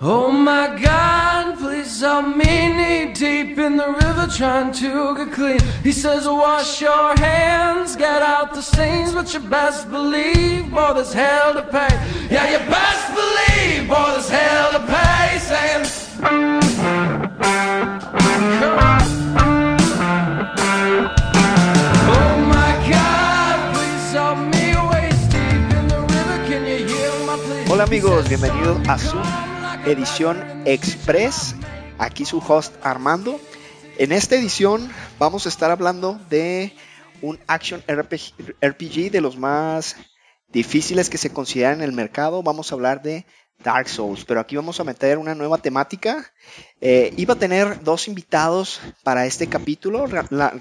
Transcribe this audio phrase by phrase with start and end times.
[0.00, 5.60] Oh my God, please help me knee deep in the river trying to get clean.
[5.84, 11.12] He says, wash your hands, get out the stains, but you best believe, boy, there's
[11.12, 11.88] hell to pay.
[12.28, 15.38] Yeah, you best believe, boy, there's hell to pay.
[15.38, 15.84] Saying,
[18.58, 19.02] come on.
[22.10, 26.38] Oh my God, please help me waist deep in the river.
[26.48, 27.64] Can you hear my plea?
[27.68, 29.18] Hola amigos, bienvenidos a su
[29.86, 31.54] edición Express.
[31.98, 33.38] Aquí su host Armando.
[33.98, 36.72] En esta edición vamos a estar hablando de
[37.20, 39.96] un action RPG, de los más
[40.48, 42.42] difíciles que se consideran en el mercado.
[42.42, 43.26] Vamos a hablar de
[43.62, 46.32] Dark Souls, pero aquí vamos a meter una nueva temática.
[46.80, 50.06] Eh, iba a tener dos invitados para este capítulo.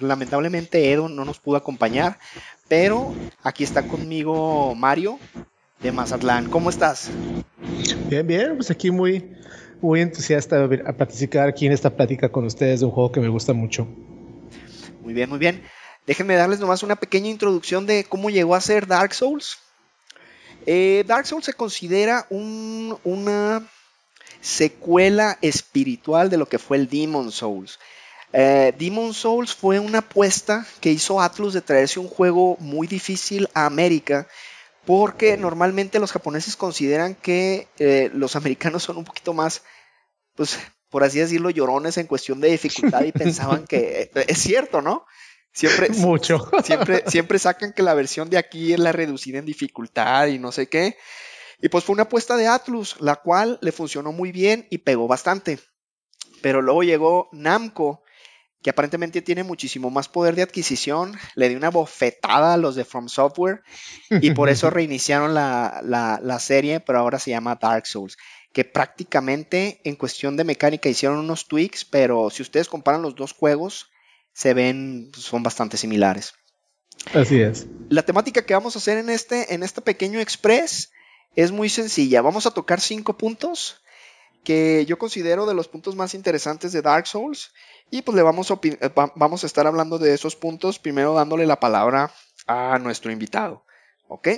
[0.01, 2.19] Lamentablemente Edo no nos pudo acompañar,
[2.67, 5.17] pero aquí está conmigo Mario
[5.83, 6.49] de Mazatlán.
[6.49, 7.09] ¿Cómo estás?
[8.09, 9.35] Bien, bien, pues aquí muy,
[9.81, 13.27] muy entusiasta a participar aquí en esta plática con ustedes de un juego que me
[13.27, 13.87] gusta mucho.
[15.01, 15.61] Muy bien, muy bien.
[16.07, 19.57] Déjenme darles nomás una pequeña introducción de cómo llegó a ser Dark Souls.
[20.65, 23.67] Eh, Dark Souls se considera un- una
[24.41, 27.79] secuela espiritual de lo que fue el Demon Souls.
[28.33, 33.47] Eh, Demon Souls fue una apuesta que hizo Atlus de traerse un juego muy difícil
[33.53, 34.27] a América
[34.85, 39.63] porque normalmente los japoneses consideran que eh, los americanos son un poquito más,
[40.35, 40.59] pues,
[40.89, 45.05] por así decirlo, llorones en cuestión de dificultad y pensaban que es cierto, ¿no?
[45.53, 46.49] Siempre, Mucho.
[46.63, 50.51] siempre, siempre sacan que la versión de aquí es la reducida en dificultad y no
[50.51, 50.97] sé qué.
[51.61, 55.07] Y pues fue una apuesta de Atlus, la cual le funcionó muy bien y pegó
[55.07, 55.59] bastante.
[56.41, 58.02] Pero luego llegó Namco,
[58.63, 62.85] que aparentemente tiene muchísimo más poder de adquisición, le dio una bofetada a los de
[62.85, 63.61] From Software
[64.09, 68.17] y por eso reiniciaron la, la- la serie, pero ahora se llama Dark Souls,
[68.53, 73.33] que prácticamente en cuestión de mecánica hicieron unos tweaks, pero si ustedes comparan los dos
[73.33, 73.91] juegos,
[74.31, 76.33] se ven, son bastante similares.
[77.13, 77.67] Así es.
[77.89, 80.91] La temática que vamos a hacer en este, en este pequeño express
[81.35, 82.21] es muy sencilla.
[82.21, 83.81] Vamos a tocar cinco puntos
[84.43, 87.51] que yo considero de los puntos más interesantes de Dark Souls.
[87.93, 91.13] Y pues le vamos a, eh, va- vamos a estar hablando de esos puntos, primero
[91.13, 92.09] dándole la palabra
[92.47, 93.65] a nuestro invitado.
[94.07, 94.29] ¿Ok?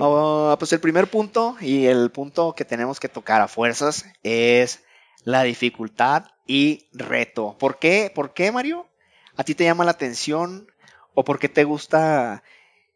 [0.00, 4.84] Ah, pues el primer punto y el punto que tenemos que tocar a fuerzas es
[5.24, 7.56] la dificultad y reto.
[7.58, 8.12] ¿Por qué?
[8.14, 8.86] ¿Por qué, Mario?
[9.36, 10.68] ¿A ti te llama la atención
[11.14, 12.44] o por qué te gusta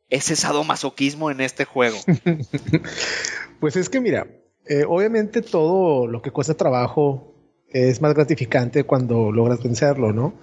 [0.09, 1.99] ese sadomasoquismo en este juego?
[3.61, 4.27] Pues es que mira,
[4.67, 7.33] eh, obviamente todo lo que cuesta trabajo
[7.71, 10.35] es más gratificante cuando logras vencerlo, ¿no?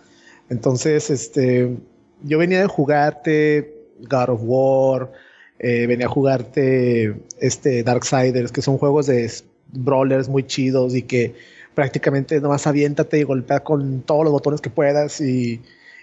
[0.49, 1.75] Entonces, este,
[2.23, 3.73] yo venía de jugarte
[4.09, 5.11] God of War,
[5.59, 9.31] eh, venía a jugarte este Darksiders, que son juegos de
[9.71, 11.35] brawlers muy chidos y que
[11.73, 15.61] prácticamente nomás aviéntate y golpea con todos los botones que puedas y,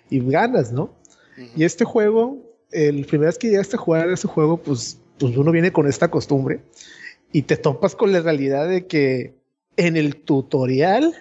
[0.09, 0.91] y ganas, ¿no?
[1.57, 2.39] Y este juego,
[2.71, 6.11] el primera vez que llegaste a jugar ese juego, pues, pues uno viene con esta
[6.11, 6.61] costumbre
[7.33, 9.40] y te topas con la realidad de que
[9.87, 11.15] en el tutorial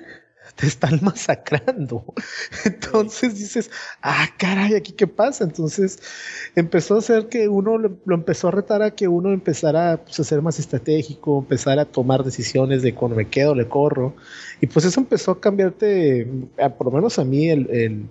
[0.55, 2.03] te están masacrando.
[2.65, 3.71] Entonces dices,
[4.01, 5.45] ah, caray, aquí qué pasa.
[5.45, 5.99] Entonces
[6.55, 10.23] empezó a hacer que uno lo, empezó a retar a que uno empezara pues, a
[10.23, 14.15] ser más estratégico, empezar a tomar decisiones de cuando me quedo, le corro.
[14.59, 16.27] Y pues eso empezó a cambiarte,
[16.77, 18.09] por lo menos a mí, el-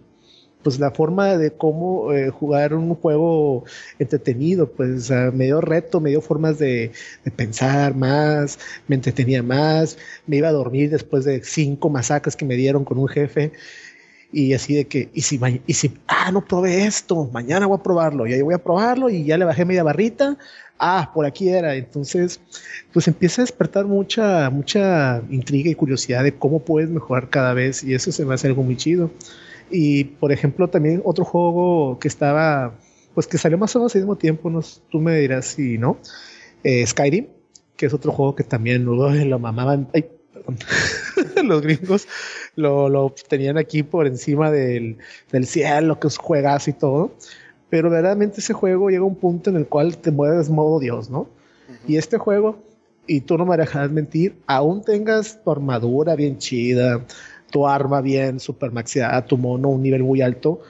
[0.62, 3.64] pues la forma de cómo eh, jugar un juego
[3.98, 6.92] entretenido, pues sea, me dio reto, me dio formas de,
[7.36, 12.56] pensar más, me entretenía más, me iba a dormir después de cinco masacres que me
[12.56, 13.52] dieron con un jefe
[14.30, 17.82] y así de que, y si, y si, ah, no probé esto, mañana voy a
[17.82, 20.36] probarlo, y ahí voy a probarlo y ya le bajé media barrita,
[20.78, 22.40] ah, por aquí era, entonces,
[22.92, 27.82] pues empieza a despertar mucha, mucha intriga y curiosidad de cómo puedes mejorar cada vez
[27.82, 29.10] y eso se me hace algo muy chido.
[29.70, 32.74] Y por ejemplo, también otro juego que estaba,
[33.14, 35.98] pues que salió más o menos al mismo tiempo, no, tú me dirás si no,
[36.64, 37.26] eh, Skyrim,
[37.76, 40.58] que es otro juego que también uy, lo mamaban, ay, perdón,
[41.44, 42.08] los gringos
[42.56, 44.98] lo, lo tenían aquí por encima del,
[45.30, 47.12] del cielo, que es juegas y todo,
[47.70, 51.10] pero verdaderamente ese juego llega a un punto en el cual te mueves modo Dios,
[51.10, 51.28] ¿no?
[51.86, 52.62] Y este juego,
[53.06, 57.04] y tú no me dejarás mentir, aún tengas tu armadura bien chida,
[57.50, 60.60] tu arma bien super maxiada, tu mono un nivel muy alto,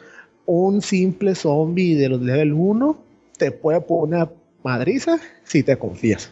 [0.46, 2.98] un simple zombie de los level 1
[3.36, 4.32] te puede poner una
[4.62, 6.30] madriza si te confías.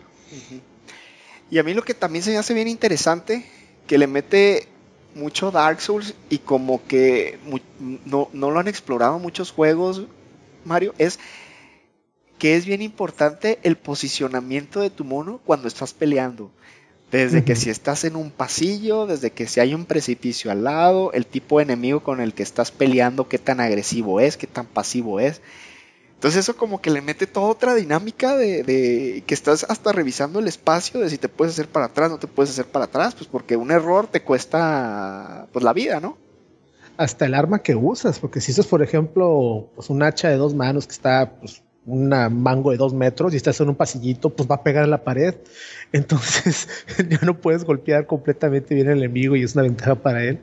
[1.50, 3.44] Y a mí lo que también se me hace bien interesante,
[3.86, 4.66] que le mete
[5.14, 7.38] mucho Dark Souls y como que
[8.04, 10.02] no, no lo han explorado muchos juegos,
[10.64, 11.18] Mario, es
[12.38, 16.50] que es bien importante el posicionamiento de tu mono cuando estás peleando.
[17.10, 21.12] Desde que si estás en un pasillo, desde que si hay un precipicio al lado,
[21.12, 24.66] el tipo de enemigo con el que estás peleando, qué tan agresivo es, qué tan
[24.66, 25.40] pasivo es.
[26.14, 30.40] Entonces eso como que le mete toda otra dinámica de, de, que estás hasta revisando
[30.40, 33.14] el espacio de si te puedes hacer para atrás, no te puedes hacer para atrás,
[33.14, 36.16] pues porque un error te cuesta pues la vida, ¿no?
[36.96, 40.54] Hasta el arma que usas, porque si usas por ejemplo pues un hacha de dos
[40.54, 44.50] manos que está pues un mango de dos metros y estás en un pasillito, pues
[44.50, 45.34] va a pegar en la pared.
[45.92, 46.68] Entonces
[47.08, 50.40] ya no puedes golpear completamente bien al enemigo y es una ventaja para él.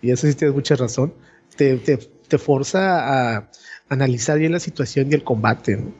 [0.00, 1.12] Y eso sí tienes mucha razón.
[1.56, 3.50] Te, te, te forza a
[3.88, 5.76] analizar bien la situación y el combate.
[5.76, 5.92] ¿no?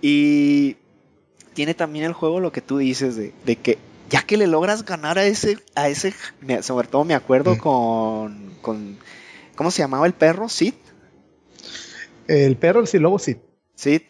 [0.00, 0.76] Y
[1.54, 3.78] tiene también el juego lo que tú dices de, de, que
[4.08, 6.14] ya que le logras ganar a ese, a ese,
[6.62, 8.96] sobre todo me acuerdo con, con,
[9.56, 10.48] ¿cómo se llamaba el perro?
[10.48, 10.74] ¿Sid?
[12.26, 13.36] El perro, sí, lobo Sid.
[13.80, 14.02] Sid,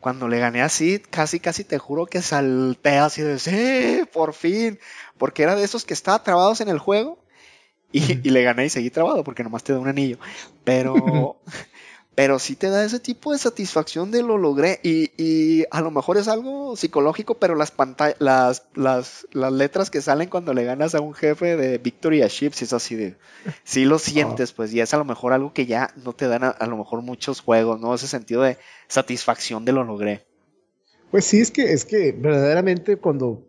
[0.00, 4.78] cuando le gané a Sid, casi, casi te juro que salté así de, por fin,
[5.18, 7.18] porque era de esos que estaba trabados en el juego
[7.92, 10.18] y, y le gané y seguí trabado porque nomás te da un anillo,
[10.64, 11.40] pero...
[12.18, 15.92] pero sí te da ese tipo de satisfacción de lo logré y, y a lo
[15.92, 20.64] mejor es algo psicológico, pero las pantallas, las, las, las, letras que salen cuando le
[20.64, 23.14] ganas a un jefe de Victory Ships es así de,
[23.62, 26.42] sí lo sientes, pues, y es a lo mejor algo que ya no te dan
[26.42, 27.94] a, a, lo mejor muchos juegos, ¿no?
[27.94, 30.26] Ese sentido de satisfacción de lo logré.
[31.12, 33.44] Pues sí, es que, es que verdaderamente cuando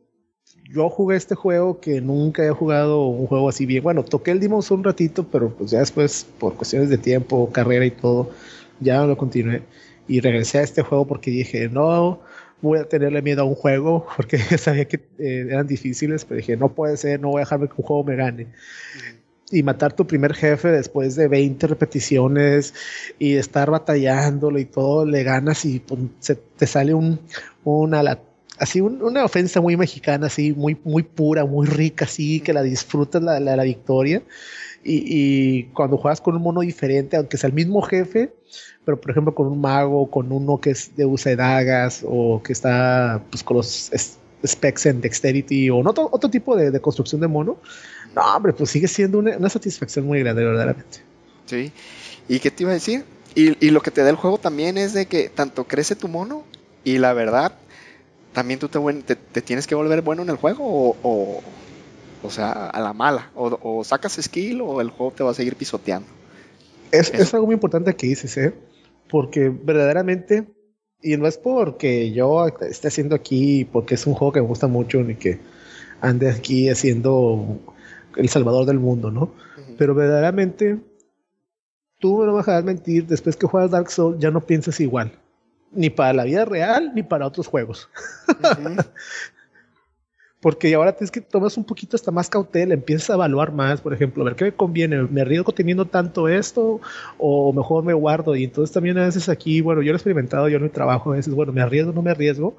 [0.72, 4.40] yo jugué este juego que nunca he jugado un juego así bien, bueno, toqué el
[4.40, 8.30] Demon's un ratito, pero pues ya después, por cuestiones de tiempo, carrera y todo,
[8.80, 9.64] ya no lo continué.
[10.08, 12.22] Y regresé a este juego porque dije, no
[12.62, 16.58] voy a tenerle miedo a un juego, porque sabía que eh, eran difíciles, pero dije,
[16.58, 18.48] no puede ser, no voy a dejarme que un juego me gane.
[19.52, 22.74] Y matar tu primer jefe después de 20 repeticiones
[23.18, 25.82] y estar batallándolo y todo, le ganas y
[26.20, 27.20] se te sale un,
[27.64, 28.20] una,
[28.60, 32.62] así un, una ofensa muy mexicana, así muy, muy pura, muy rica, así que la
[32.62, 34.22] disfrutas la, la, la victoria.
[34.84, 38.34] Y, y, cuando juegas con un mono diferente, aunque sea el mismo jefe,
[38.86, 42.42] pero por ejemplo con un mago, con uno que es de usa de dagas o
[42.42, 43.92] que está pues con los
[44.46, 47.58] specs en dexterity o otro, otro tipo de, construcción de mono,
[48.16, 51.00] no, hombre, pues sigue siendo una, una, satisfacción muy grande, verdaderamente.
[51.46, 51.72] Sí.
[52.28, 53.04] ¿Y qué te iba a decir?
[53.36, 56.08] Y, y, lo que te da el juego también es de que tanto crece tu
[56.08, 56.44] mono
[56.84, 57.54] y la verdad,
[58.34, 61.44] también tú te, te, te tienes que volver bueno en el juego o, o,
[62.24, 63.32] o sea, a la mala.
[63.36, 66.08] O, o, sacas skill o el juego te va a seguir pisoteando.
[66.92, 68.54] Es, es algo muy importante que dices, ¿eh?
[69.10, 70.48] Porque verdaderamente,
[71.02, 74.68] y no es porque yo esté haciendo aquí, porque es un juego que me gusta
[74.68, 75.40] mucho, ni que
[76.02, 77.60] ande aquí haciendo
[78.16, 79.22] el salvador del mundo, ¿no?
[79.22, 79.76] Uh -huh.
[79.78, 80.80] Pero verdaderamente,
[82.00, 85.12] tú me no vas a mentir, después que juegas Dark Souls ya no piensas igual.
[85.72, 87.90] Ni para la vida real, ni para otros juegos.
[88.28, 88.86] Uh -huh.
[90.42, 93.94] Porque ahora tienes que tomas un poquito hasta más cautela, empiezas a evaluar más, por
[93.94, 96.80] ejemplo, a ver qué me conviene, me arriesgo teniendo tanto esto
[97.18, 100.48] o mejor me guardo y entonces también a veces aquí, bueno, yo lo he experimentado
[100.48, 102.56] yo en mi trabajo, a veces, bueno, me arriesgo, no me arriesgo,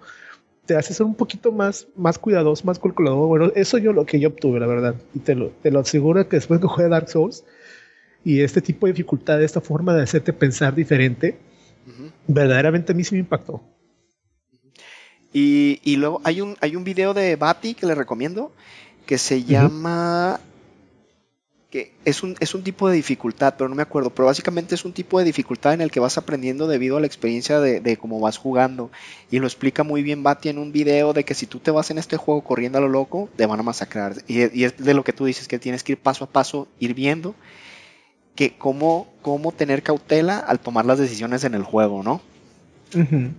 [0.67, 4.21] te hace ser un poquito más, más cuidadoso, más calculador, bueno, eso yo lo que
[4.21, 7.09] yo obtuve, la verdad, y te lo, te lo aseguro que después que juegue Dark
[7.09, 7.45] Souls
[8.25, 11.39] y este tipo de dificultad, esta forma de hacerte pensar diferente,
[11.87, 12.11] uh -huh.
[12.29, 13.63] verdaderamente a mí sí me impactó.
[15.33, 18.53] Y, y, luego hay un, hay un video de Bati que le recomiendo
[19.07, 20.39] que se llama.
[20.39, 20.47] Uh -huh.
[21.71, 24.11] que es un, es un tipo de dificultad, pero no me acuerdo.
[24.11, 27.07] Pero básicamente es un tipo de dificultad en el que vas aprendiendo debido a la
[27.07, 28.91] experiencia de, de cómo vas jugando.
[29.31, 31.91] Y lo explica muy bien Bati en un video de que si tú te vas
[31.93, 34.15] en este juego corriendo a lo loco, te van a masacrar.
[34.27, 36.67] Y, y es de lo que tú dices, que tienes que ir paso a paso,
[36.81, 37.37] ir viendo
[38.35, 42.21] que cómo, cómo tener cautela al tomar las decisiones en el juego, ¿no?
[42.95, 43.33] Uh -huh.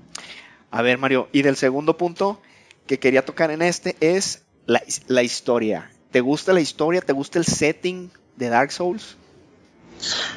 [0.72, 2.40] A ver, Mario, y del segundo punto
[2.88, 5.92] que quería tocar en este es la, historia.
[6.12, 7.02] ¿Te gusta la historia?
[7.02, 9.18] ¿Te gusta el setting de Dark Souls?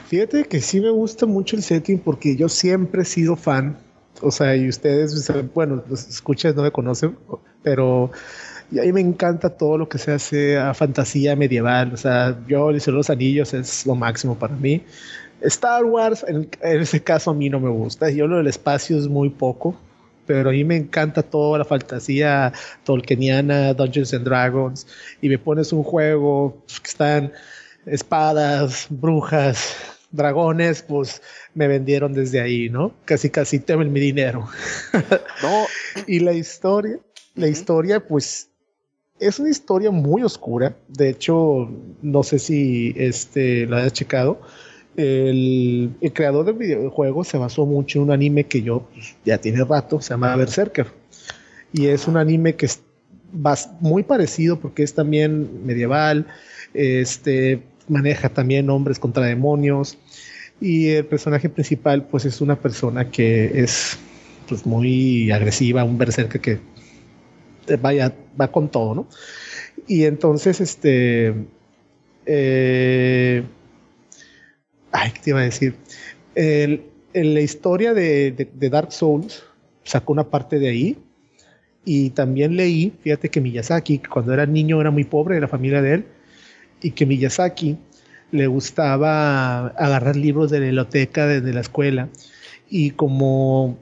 [0.08, 3.78] Fíjate que sí me gusta mucho el setting porque yo siempre he sido fan.
[4.20, 7.16] O sea, y ustedes, bueno, los escuchas no me conocen,
[7.62, 8.10] pero
[8.72, 11.92] y a mí me encanta todo lo que se hace a fantasía medieval.
[11.94, 14.82] O sea, yo, el los Anillos es lo máximo para mí.
[15.42, 18.10] Star Wars, en, en ese caso, a mí no me gusta.
[18.10, 19.76] Yo lo del espacio es muy poco
[20.26, 22.52] pero a mí me encanta toda la fantasía
[22.84, 24.86] tolkieniana, Dungeons and Dragons,
[25.20, 27.32] y me pones un juego que están
[27.86, 29.76] espadas, brujas,
[30.10, 31.20] dragones, pues
[31.54, 32.92] me vendieron desde ahí, ¿no?
[33.04, 34.48] Casi, casi temen mi dinero.
[35.42, 35.66] No.
[36.06, 36.98] y la historia,
[37.34, 38.48] la historia, pues
[39.18, 40.76] es una historia muy oscura.
[40.88, 41.68] De hecho,
[42.02, 44.40] no sé si este, la has checado
[44.96, 49.38] el, el, creador del videojuego se basó mucho en un anime que yo pues, ya
[49.38, 50.86] tiene rato, se llama Berserker.
[51.72, 52.80] Y es un anime que es
[53.80, 56.26] muy parecido porque es también medieval,
[56.72, 59.98] este, maneja también hombres contra demonios
[60.60, 63.98] y el personaje principal pues es una persona que es
[64.48, 66.60] pues muy agresiva, un berserker que
[67.80, 69.08] vaya, va con todo, ¿no?
[69.86, 71.34] Y entonces, este,
[72.26, 73.44] eh,
[74.94, 75.74] ay, ¿qué te iba a decir?
[76.36, 79.44] en la historia de, Dark Souls
[79.84, 80.98] sacó una parte de ahí
[81.84, 85.80] y también leí, fíjate que Miyazaki, cuando era niño era muy pobre de la familia
[85.80, 86.04] de él,
[86.80, 87.76] y que Miyazaki
[88.32, 92.08] le gustaba agarrar libros de la biblioteca desde la escuela
[92.68, 93.78] y como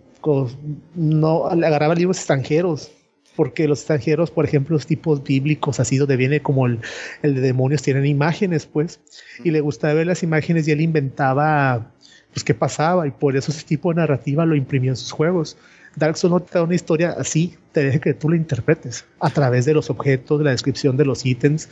[0.95, 2.91] no agarraba libros extranjeros
[3.37, 6.81] porque los extranjeros, por ejemplo, los tipos bíblicos, así donde viene como el,
[7.23, 9.01] el de demonios, tienen imágenes, pues,
[9.43, 11.93] y le gustaba ver las imágenes y él inventaba,
[12.33, 15.57] pues, qué pasaba, y por eso ese tipo de narrativa lo imprimió en sus juegos.
[15.95, 19.29] Dark Souls no te da una historia así, te deja que tú la interpretes a
[19.31, 21.69] través de los objetos, de la descripción de los ítems,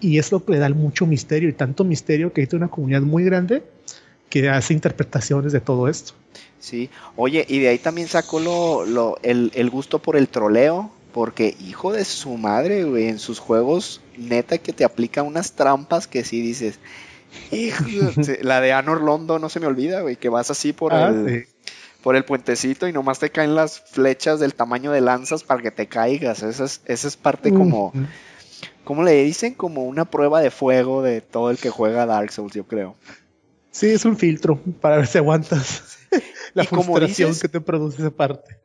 [0.00, 3.02] y es lo que le da mucho misterio, y tanto misterio que hay una comunidad
[3.02, 3.62] muy grande
[4.28, 6.14] que hace interpretaciones de todo esto.
[6.60, 11.56] Sí, oye, y de ahí también sacó lo, el, el, gusto por el troleo, porque
[11.60, 16.24] hijo de su madre, güey, en sus juegos, neta que te aplica unas trampas que
[16.24, 16.80] sí dices,
[17.52, 17.84] hijo,
[18.42, 21.46] la de Anor Londo no se me olvida, güey, que vas así por ah, el...
[22.02, 25.72] Por el puentecito y nomás te caen las flechas del tamaño de lanzas para que
[25.72, 26.44] te caigas.
[26.44, 27.92] Esa es, esa es parte como,
[28.84, 29.52] ¿cómo le dicen?
[29.52, 32.94] Como una prueba de fuego de todo el que juega Dark Souls, yo creo.
[33.70, 35.98] Sí, es un filtro para ver si aguantas
[36.54, 38.60] la frustración que te produce esa parte.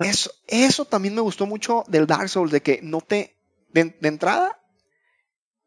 [0.00, 3.36] eso, eso también me gustó mucho del Dark Souls, de que no te,
[3.72, 4.58] de, entrada,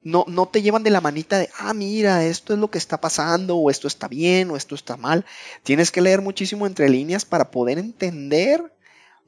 [0.01, 3.01] no, no te llevan de la manita de, ah, mira, esto es lo que está
[3.01, 5.25] pasando, o esto está bien, o esto está mal.
[5.63, 8.72] Tienes que leer muchísimo entre líneas para poder entender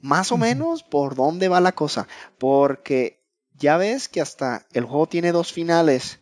[0.02, 2.08] más o menos por dónde va la cosa.
[2.38, 3.24] Porque
[3.56, 6.20] ya ves que hasta el juego tiene dos finales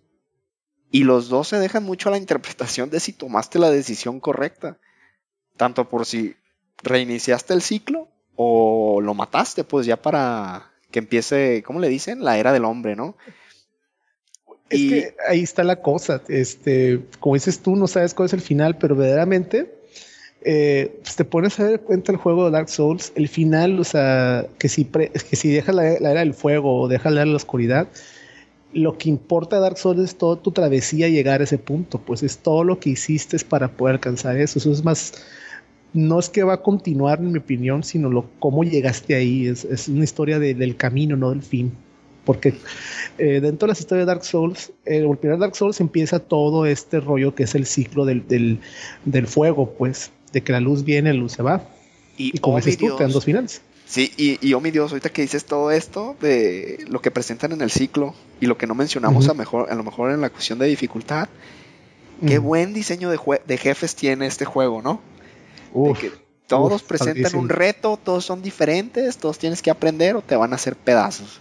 [0.95, 4.77] y los dos se dejan mucho a la interpretación de si tomaste la decisión correcta.
[5.57, 6.37] Tanto por si
[6.83, 12.23] reiniciaste el ciclo o lo mataste, pues ya para que empiece, ¿cómo le dicen?
[12.23, 13.17] La era del hombre, ¿no?
[14.69, 16.21] Es que ahí está la cosa.
[16.29, 19.75] Este, como dices tú, no sabes cuál es el final, pero verdaderamente
[20.45, 23.83] eh, pues te pones a ver cuenta el juego de Dark Souls, el final, o
[23.83, 27.31] sea, que si, que si dejas la, era del fuego o dejas la era de
[27.31, 27.89] la oscuridad,
[28.75, 32.39] lo que importa Dark Souls es toda tu travesía llegar a ese punto, pues es
[32.39, 34.59] todo lo que hiciste para poder alcanzar eso.
[34.59, 35.13] Eso es más,
[35.93, 39.47] no es que va a continuar en mi opinión, sino lo, cómo llegaste ahí.
[39.47, 41.71] Es, una historia del camino, no del fin.
[42.25, 42.53] Porque
[43.17, 46.99] eh, dentro de las historias de Dark Souls, el primer Dark Souls empieza todo este
[46.99, 51.19] rollo que es el ciclo del, del, fuego, pues, de que la luz viene, la
[51.19, 51.63] luz se va.
[52.17, 53.61] Y, como dices tú, te dan dos finales.
[53.85, 57.51] Sí, y, y oh mi Dios, ahorita que dices todo esto de lo que presentan
[57.51, 60.29] en el ciclo y lo que no mencionamos a, mejor, a lo mejor en la
[60.31, 61.29] cuestión de dificultad,
[62.25, 65.01] qué buen diseño de, de, jefes tiene este juego, ¿no?
[65.99, 66.11] que
[66.47, 70.55] todos presentan un reto, todos son diferentes, todos tienes que aprender o te van a
[70.55, 71.39] hacer pedazos.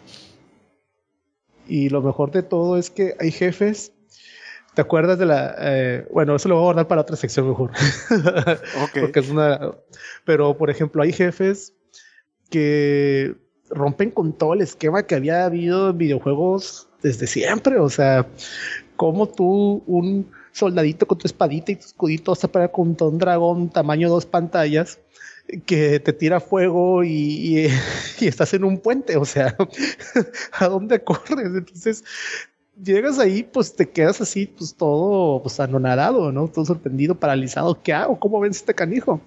[1.66, 3.92] Y lo mejor de todo es que hay jefes
[4.74, 5.54] ¿Te acuerdas de la...
[5.58, 7.70] Eh, bueno, eso lo voy a guardar para otra sección mejor.
[8.82, 9.00] Ok.
[9.00, 9.72] Porque es una...
[10.24, 11.74] Pero, por ejemplo, hay jefes
[12.54, 13.34] que
[13.68, 17.80] rompen con todo el esquema que había habido en videojuegos desde siempre.
[17.80, 18.28] O sea,
[18.94, 23.18] como tú, un soldadito con tu espadita y tu escudito vas a pelear contra un
[23.18, 25.00] dragón tamaño dos pantallas
[25.66, 27.66] que te tira fuego y, y,
[28.24, 29.56] estás en un puente, o sea,
[30.52, 31.50] ¿a dónde corres?
[31.56, 32.04] Entonces,
[32.82, 36.48] llegas ahí, pues te quedas así, pues todo, pues anonadado, ¿no?
[36.48, 37.80] Todo sorprendido, paralizado.
[37.82, 38.18] ¿Qué hago?
[38.18, 39.20] ¿Cómo ves este canijo?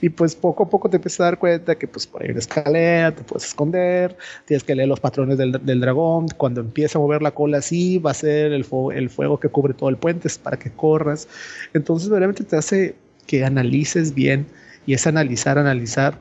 [0.00, 2.40] Y pues poco a poco te empiezas a dar cuenta que pues por ahí una
[2.40, 6.28] escalera, te puedes esconder, tienes que leer los patrones del, dragón.
[6.36, 9.74] Cuando empieza a mover la cola así, va a ser el, el fuego que cubre
[9.74, 11.28] todo el puente es para que corras.
[11.72, 14.46] Entonces, realmente te hace que analices bien
[14.86, 16.18] y es analizar, analizar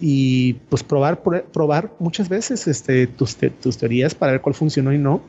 [0.00, 4.98] y pues probar, probar muchas veces este, tus, tus teorías para ver cuál funcionó y
[4.98, 5.22] no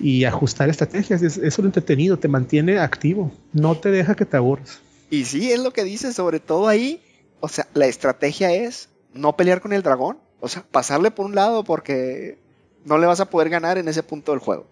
[0.00, 1.22] y ajustar estrategias.
[1.22, 4.80] Es, es un entretenido, te mantiene activo, no te deja que te aburras.
[5.10, 7.02] Y sí, es lo que dice, sobre todo ahí.
[7.40, 10.18] O sea, la estrategia es no pelear con el dragón.
[10.40, 12.38] O sea, pasarle por un lado porque
[12.84, 14.66] no le vas a poder ganar en ese punto del juego.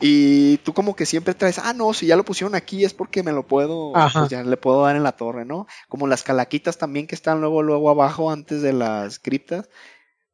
[0.00, 3.22] Y tú como que siempre traes, ah, no, si ya lo pusieron aquí es porque
[3.22, 5.66] me lo puedo, pues ya le puedo dar en la torre, ¿no?
[5.88, 9.68] Como las calaquitas también que están luego, luego abajo antes de las criptas.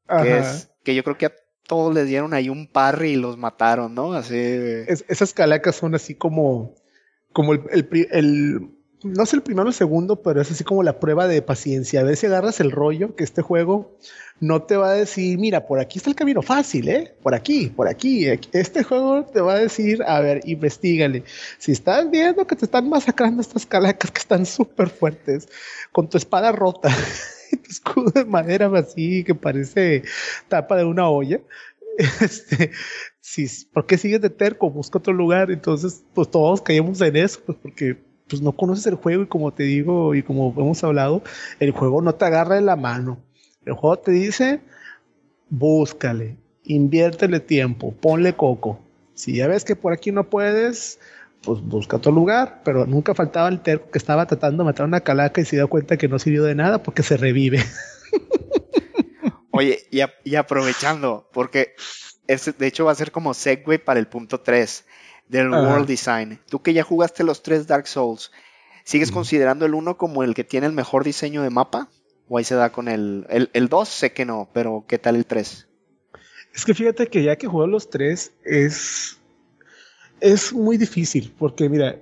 [0.06, 1.32] Que, es, que yo creo que a
[1.66, 4.12] todos les dieron ahí un parry y los mataron, ¿no?
[4.12, 4.36] Así.
[4.36, 6.74] esas calacas son así como,
[7.32, 8.70] como el,
[9.02, 12.00] no es el primero o el segundo, pero es así como la prueba de paciencia.
[12.00, 13.96] A ver si agarras el rollo que este juego
[14.40, 17.14] no te va a decir, mira, por aquí está el camino fácil, ¿eh?
[17.22, 18.26] Por aquí, por aquí.
[18.52, 21.24] Este juego te va a decir, a ver, investigale.
[21.58, 25.48] Si estás viendo que te están masacrando estas calacas que están súper fuertes,
[25.92, 26.90] con tu espada rota
[27.68, 30.02] escudo de madera así que parece
[30.48, 31.40] tapa de una olla,
[32.20, 32.70] este,
[33.20, 34.70] si, ¿por qué sigues de terco?
[34.70, 35.50] Busca otro lugar.
[35.50, 37.96] Entonces, pues todos caímos en eso, pues porque
[38.28, 41.22] pues no conoces el juego y como te digo y como hemos hablado,
[41.60, 43.18] el juego no te agarra de la mano.
[43.64, 44.60] El juego te dice,
[45.50, 48.80] búscale, inviértele tiempo, ponle coco.
[49.14, 50.98] Si ya ves que por aquí no puedes,
[51.44, 55.00] pues busca otro lugar, pero nunca faltaba el terco que estaba tratando de matar una
[55.00, 57.62] calaca y se dio cuenta que no sirvió de nada porque se revive.
[59.50, 61.74] Oye, y, aprovechando, porque
[62.26, 64.84] este, de hecho va a ser como segue para el punto 3
[65.28, 66.40] del World Design.
[66.48, 68.32] Tú que ya jugaste los tres Dark Souls,
[68.84, 71.88] ¿sigues considerando el 1 como el que tiene el mejor diseño de mapa?
[72.28, 73.88] ¿O ahí se da con el, el, 2?
[73.88, 75.68] Sé que no, pero ¿qué tal el 3?
[76.54, 79.18] Es que fíjate que ya que juego los tres es,
[80.24, 81.96] es muy difícil, porque mira,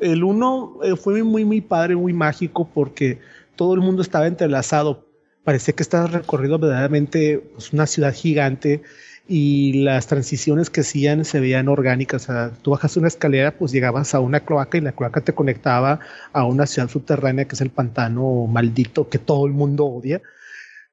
[0.00, 3.20] el 1 eh, fue muy, muy padre, muy mágico, porque
[3.54, 5.06] todo el mundo estaba entrelazado.
[5.44, 8.82] Parecía que estaba recorrido verdaderamente pues, una ciudad gigante
[9.28, 12.24] y las transiciones que hacían se veían orgánicas.
[12.24, 15.32] O sea, tú bajas una escalera, pues llegabas a una cloaca y la cloaca te
[15.32, 16.00] conectaba
[16.32, 20.20] a una ciudad subterránea que es el pantano maldito que todo el mundo odia.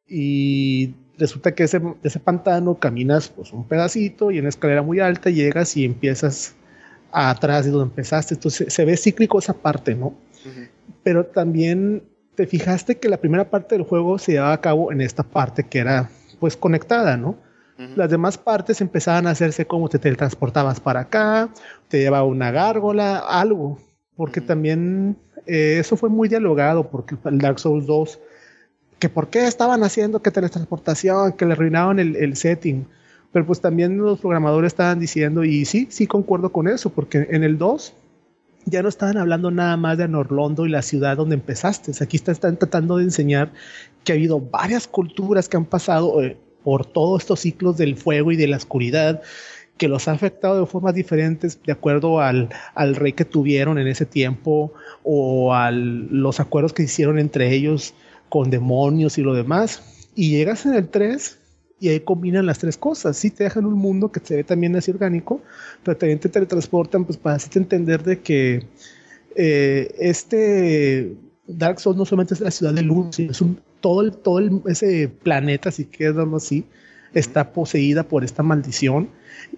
[0.07, 4.99] Y resulta que ese, ese pantano caminas pues un pedacito y en una escalera muy
[4.99, 6.55] alta llegas y empiezas
[7.11, 8.35] atrás de donde empezaste.
[8.35, 10.13] Entonces se ve cíclico esa parte, ¿no?
[11.03, 12.03] Pero también
[12.35, 15.63] te fijaste que la primera parte del juego se llevaba a cabo en esta parte
[15.63, 17.35] que era pues conectada, ¿no?
[17.95, 21.49] Las demás partes empezaban a hacerse como te teletransportabas para acá,
[21.87, 23.79] te llevaba una gárgola, algo.
[24.17, 28.19] Porque también eh, eso fue muy dialogado, porque el Dark Souls 2,
[28.99, 32.85] que por qué estaban haciendo que teletransportación, que le arruinaban el, el setting.
[33.31, 37.43] Pero pues también los programadores estaban diciendo, y sí, sí concuerdo con eso, porque en
[37.43, 37.93] el 2
[38.65, 41.91] ya no estaban hablando nada más de Norlondo y la ciudad donde empezaste.
[42.03, 43.51] Aquí están tratando de enseñar
[44.03, 48.31] que ha habido varias culturas que han pasado, eh, por todos estos ciclos del fuego
[48.31, 49.21] y de la oscuridad
[49.77, 54.05] que los ha afectado de formas diferentes de acuerdo al, rey que tuvieron en ese
[54.05, 57.93] tiempo o a los acuerdos que hicieron entre ellos
[58.27, 60.09] con demonios y lo demás.
[60.15, 61.39] Y llegas en el 3
[61.79, 63.17] y ahí combinan las tres cosas.
[63.17, 65.41] Sí te dejan un mundo que se ve también así orgánico,
[65.83, 68.65] pero también te teletransportan pues, para hacerte entender de que
[69.35, 71.15] eh, este
[71.47, 74.39] Dark Souls no solamente es la ciudad de luz, sino es un todo, el, todo
[74.67, 76.65] ese planeta, si quieres verlo así,
[77.13, 79.09] está poseída por esta maldición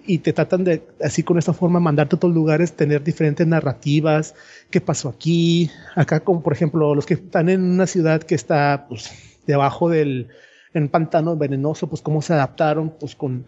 [0.06, 4.34] y te tratan de, así con esta forma, mandarte a otros lugares, tener diferentes narrativas,
[4.70, 8.86] qué pasó aquí, acá como por ejemplo los que están en una ciudad que está
[8.88, 9.10] pues
[9.46, 10.28] debajo del
[10.74, 13.44] en pantano venenoso, pues cómo se adaptaron pues con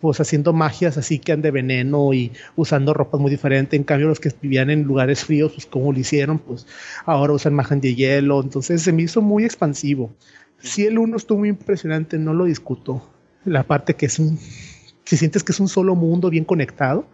[0.00, 3.78] pues haciendo magias así que han de veneno y usando ropas muy diferentes.
[3.78, 6.66] En cambio, los que vivían en lugares fríos, pues como lo hicieron, pues
[7.04, 8.40] ahora usan magia de hielo.
[8.42, 10.10] Entonces se me hizo muy expansivo.
[10.58, 13.02] Si el uno estuvo muy impresionante, no lo discuto.
[13.44, 14.38] La parte que es un,
[15.04, 17.06] si sientes que es un solo mundo bien conectado,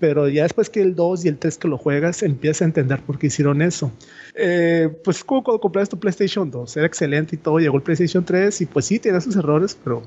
[0.00, 3.00] pero ya después que el 2 y el 3 que lo juegas, empiezas a entender
[3.00, 3.90] por qué hicieron eso.
[4.34, 8.24] Eh, pues como cuando compraste tu PlayStation 2, era excelente y todo, llegó el PlayStation
[8.24, 10.02] 3 y pues sí, tiene sus errores, pero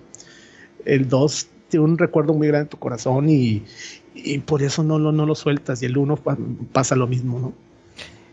[0.85, 3.63] el 2 tiene un recuerdo muy grande en tu corazón y,
[4.45, 5.81] por eso no, no, no lo sueltas.
[5.81, 6.19] Y el 1
[6.71, 7.65] pasa lo mismo, ¿no?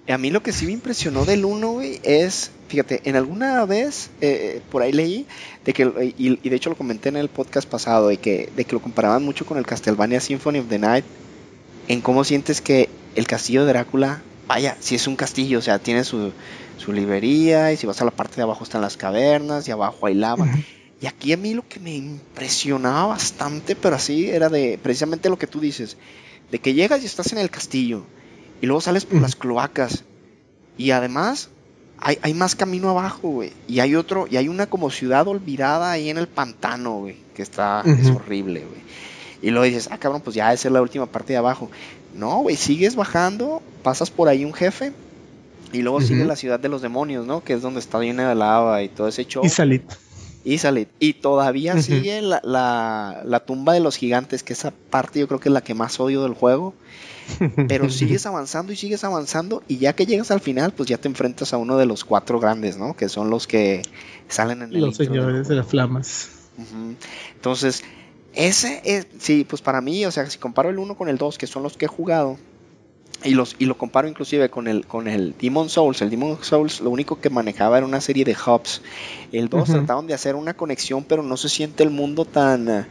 [0.09, 4.11] A mí lo que sí me impresionó del 1, güey, es, fíjate, en alguna vez
[4.21, 5.27] eh, por ahí leí
[5.65, 8.73] de que, y, de hecho lo comenté en el podcast pasado, de que, de que
[8.73, 11.05] lo comparaban mucho con el Castlevania Symphony of the Night,
[11.89, 15.79] en cómo sientes que el castillo de Drácula, vaya, si es un castillo, o sea,
[15.79, 16.33] tiene su,
[16.79, 20.07] su librería, y si vas a la parte de abajo están las cavernas, y abajo
[20.07, 20.47] hay lava.
[21.01, 25.37] Y aquí a mí lo que me impresionaba bastante, pero así era de precisamente lo
[25.39, 25.97] que tú dices,
[26.51, 28.05] de que llegas y estás en el castillo
[28.61, 30.05] y luego sales por las cloacas
[30.79, 31.49] y además
[31.99, 35.91] hay, hay, más camino abajo, güey, y hay otro, y hay una como ciudad olvidada
[35.91, 38.81] ahí en el pantano, güey, que está, es horrible, güey.
[39.43, 41.71] Y luego dices, ah, cabrón, pues ya esa es la última parte de abajo.
[42.15, 44.93] No, güey, sigues bajando, pasas por ahí un jefe,
[45.73, 47.43] y luego sigue la ciudad de los demonios, ¿no?
[47.43, 49.45] Que es donde está llena de lava y todo ese show.
[49.45, 49.95] Y salito.
[50.45, 50.59] Y
[50.99, 55.49] Y todavía sigue la, la, tumba de los gigantes, que esa parte yo creo que
[55.49, 56.75] es la que más odio del juego.
[57.69, 59.63] Pero sigues avanzando y sigues avanzando.
[59.67, 62.39] Y ya que llegas al final, pues ya te enfrentas a uno de los cuatro
[62.39, 62.95] grandes, ¿no?
[62.95, 63.83] Que son los que
[64.29, 64.81] salen en el.
[64.81, 66.31] Los señores de las flamas.
[67.35, 67.83] Entonces,
[68.35, 69.07] ese es.
[69.19, 71.63] Sí, pues para mí, o sea, si comparo el 1 con el 2, que son
[71.63, 72.39] los que he jugado,
[73.25, 76.03] y, los, y lo comparo inclusive con el, con el Demon Souls.
[76.03, 78.83] El Demon Souls lo único que manejaba era una serie de hubs.
[79.31, 82.87] El 2 trataron de hacer una conexión, pero no se siente el mundo tan,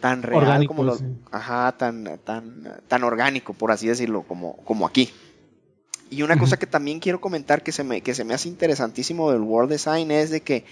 [0.00, 0.98] tan real como lo,
[1.30, 5.10] ajá, tan, tan, tan orgánico, por así decirlo, como, como aquí.
[6.10, 9.32] Y una cosa que también quiero comentar que se, me, que se me hace interesantísimo
[9.32, 10.64] del World Design es de que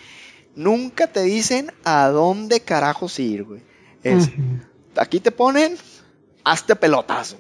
[0.55, 3.72] nunca te dicen a dónde carajos ir, güey.
[4.03, 4.31] Es,
[4.97, 5.77] aquí te ponen,
[6.45, 7.37] hazte pelotas,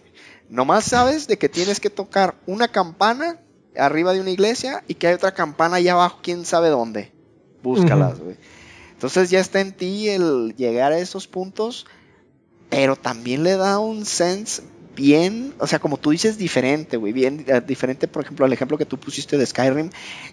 [0.48, 3.38] Nomás sabes de que tienes que tocar una campana
[3.75, 7.11] arriba de una iglesia y que hay otra campana allá abajo, quién sabe dónde.
[7.62, 8.37] Búscalas, güey.
[8.92, 11.87] Entonces ya está en ti el llegar a esos puntos,
[12.68, 14.62] pero también le da un sense
[14.94, 18.77] bien, o sea, como tú dices, diferente, güey, bien eh, diferente, por ejemplo, al ejemplo
[18.77, 19.90] que tú pusiste de Skyrim,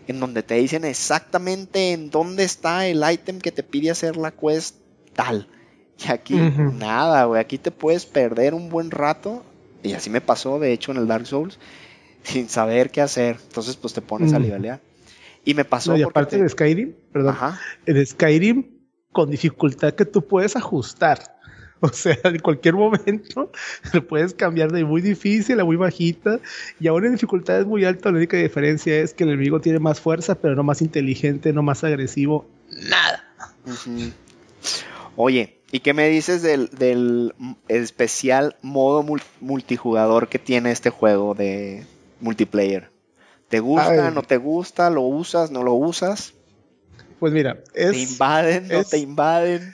[0.07, 4.31] en donde te dicen exactamente en dónde está el ítem que te pide hacer la
[4.31, 4.75] quest
[5.13, 5.47] tal.
[6.01, 9.43] Y aquí nada, güey, aquí te puedes perder un buen rato
[9.83, 11.59] y así me pasó, de hecho, en el Dark Souls,
[12.23, 13.38] sin saber qué hacer.
[13.47, 14.81] Entonces, pues te pones a nivelear.
[15.45, 15.95] Y me pasó.
[15.95, 17.35] y aparte de Skyrim, perdón,
[17.85, 18.65] en Skyrim,
[19.12, 21.19] con dificultad que tú puedes ajustar.
[21.81, 23.53] O sea, en cualquier momento
[23.93, 26.41] lo puedes cambiar de muy difícil a muy bajita.
[26.77, 30.01] Y aún en dificultades muy altas, la única diferencia es que el enemigo tiene más
[30.01, 32.45] fuerza, pero no más inteligente, no más agresivo.
[32.69, 33.23] Nada.
[35.15, 37.34] Oye, ¿Y qué me dices del,
[37.67, 39.05] especial modo
[39.39, 41.86] multijugador que tiene este juego de
[42.19, 42.89] multiplayer?
[43.49, 44.89] ¿Te gusta, no te gusta?
[44.89, 46.34] ¿Lo usas, no lo usas?
[47.19, 49.73] Pues mira, es, ¿Te invaden, no te invaden?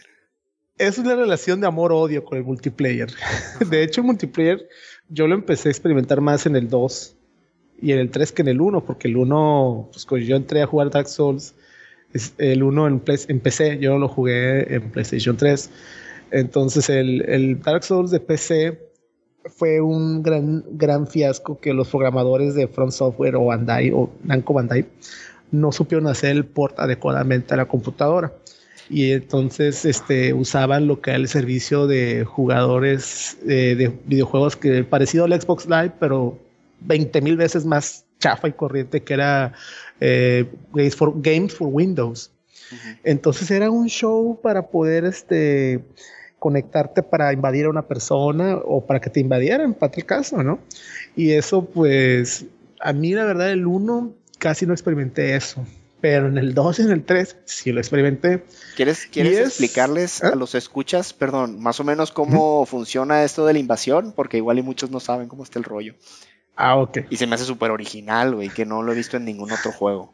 [0.77, 3.09] Es una relación de amor-odio con el multiplayer.
[3.69, 4.67] De hecho, el multiplayer
[5.07, 7.15] yo lo empecé a experimentar más en el 2
[7.81, 10.61] y en el 3 que en el 1, porque el 1, pues cuando yo entré
[10.61, 11.53] a jugar Dark Souls,
[12.37, 15.69] el 1 en, en, PC, yo lo jugué en PlayStation 3.
[16.31, 18.79] Entonces el, Dark Souls de PC
[19.45, 24.53] fue un gran, gran fiasco que los programadores de Front Software o Bandai o Namco
[24.53, 24.85] Bandai
[25.51, 28.33] no supieron hacer el port adecuadamente a la computadora.
[28.89, 34.83] Y entonces este, usaban lo que era el servicio de jugadores eh, de videojuegos que
[34.83, 36.37] parecido al Xbox Live, pero
[36.81, 39.53] 20 mil veces más chafa y corriente que era
[39.99, 42.31] eh, Games, for, Games for Windows.
[43.03, 45.83] Entonces era un show para poder este,
[46.39, 50.59] conectarte para invadir a una persona o para que te invadieran, para el caso, ¿no?
[51.15, 52.45] Y eso, pues,
[52.79, 55.65] a mí la verdad, el 1 casi no experimenté eso.
[56.01, 58.43] Pero en el 2 y en el 3 sí lo experimenté.
[58.75, 60.35] ¿Quieres, ¿quieres explicarles a ¿Ah?
[60.35, 64.11] los escuchas, perdón, más o menos cómo funciona esto de la invasión?
[64.11, 65.95] Porque igual y muchos no saben cómo está el rollo.
[66.55, 66.99] Ah, ok.
[67.09, 69.71] Y se me hace súper original, güey, que no lo he visto en ningún otro
[69.71, 70.13] juego.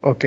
[0.00, 0.24] Ok.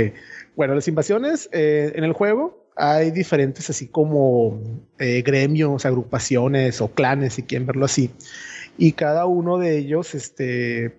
[0.56, 4.60] Bueno, las invasiones eh, en el juego hay diferentes, así como
[5.00, 8.12] eh, gremios, agrupaciones o clanes, si quieren verlo así.
[8.78, 10.98] Y cada uno de ellos este,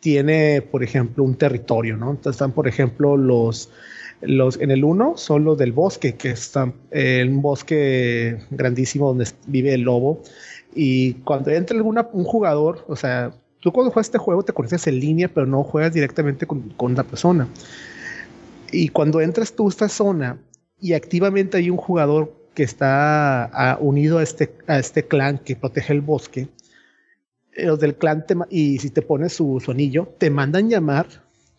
[0.00, 2.10] tiene, por ejemplo, un territorio, ¿no?
[2.10, 3.70] Entonces están, por ejemplo, los,
[4.20, 9.28] los en el uno son los del bosque, que están en un bosque grandísimo donde
[9.46, 10.22] vive el lobo
[10.76, 14.86] y cuando entra alguna, un jugador, o sea, tú cuando juegas este juego te conectas
[14.86, 17.48] en línea, pero no juegas directamente con, con la persona.
[18.70, 20.38] Y cuando entras tú a esta zona
[20.78, 25.94] y activamente hay un jugador que está unido a este, a este clan que protege
[25.94, 26.48] el bosque,
[27.56, 31.06] los del clan y si te pones su, su anillo, te mandan llamar,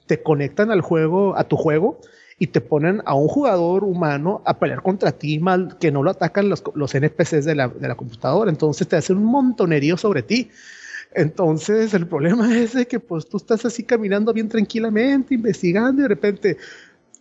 [0.05, 1.99] te conectan al juego, a tu juego,
[2.39, 6.11] y te ponen a un jugador humano a pelear contra ti mal que no lo
[6.11, 8.51] atacan los, los NPCs de la, de la, computadora.
[8.51, 10.49] Entonces te hacen un montonerío sobre ti.
[11.15, 16.09] Entonces el problema es que pues tú estás así caminando bien tranquilamente, investigando y de
[16.09, 16.57] repente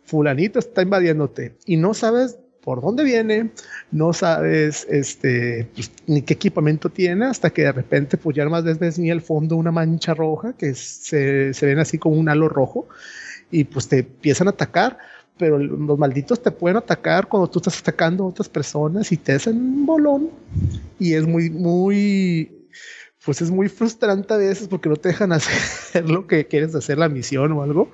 [0.05, 3.51] fulanito está invadiéndote y no sabes por dónde viene,
[3.93, 8.65] no sabes este, pues, ni qué equipamiento tiene, hasta que de repente pues ya más
[8.65, 12.49] ves ni el fondo una mancha roja que se, se ven así como un halo
[12.49, 12.89] rojo
[13.51, 14.99] y pues te empiezan a atacar,
[15.39, 19.33] pero los malditos te pueden atacar cuando tú estás atacando a otras personas y te
[19.33, 20.31] hacen un bolón.
[20.99, 22.69] Y es muy, muy,
[23.25, 26.99] pues es muy frustrante a veces porque no te dejan hacer lo que quieres hacer,
[26.99, 27.91] la misión o algo.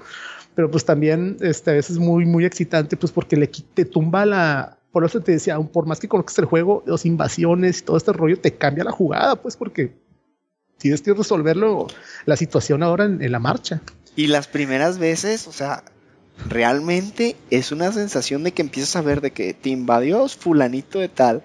[0.54, 4.26] Pero pues también este, a veces es muy, muy excitante, pues porque le te tumba
[4.26, 7.96] la, por eso te decía, por más que conozcas el juego, las invasiones y todo
[7.96, 9.94] este rollo, te cambia la jugada, pues porque
[10.76, 11.86] tienes que resolverlo
[12.26, 13.80] la situación ahora en la marcha.
[14.14, 15.84] Y las primeras veces, o sea,
[16.48, 21.08] realmente es una sensación de que empiezas a ver de que te invadió fulanito de
[21.08, 21.42] tal.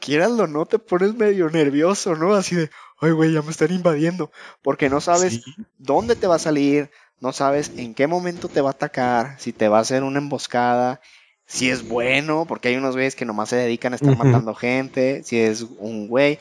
[0.00, 2.34] Quieras o no, te pones medio nervioso, ¿no?
[2.34, 4.30] Así de, ay, güey, ya me están invadiendo.
[4.62, 5.40] Porque no sabes
[5.78, 6.90] dónde te va a salir,
[7.20, 10.18] no sabes en qué momento te va a atacar, si te va a hacer una
[10.18, 11.00] emboscada,
[11.46, 15.22] si es bueno, porque hay unos güeyes que nomás se dedican a estar matando gente,
[15.24, 16.38] si es un güey.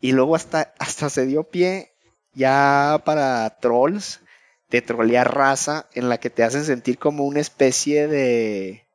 [0.00, 1.92] Y luego hasta, hasta se dio pie
[2.34, 4.20] ya para trolls,
[4.82, 8.86] trolear raza en la que te hacen sentir como una especie de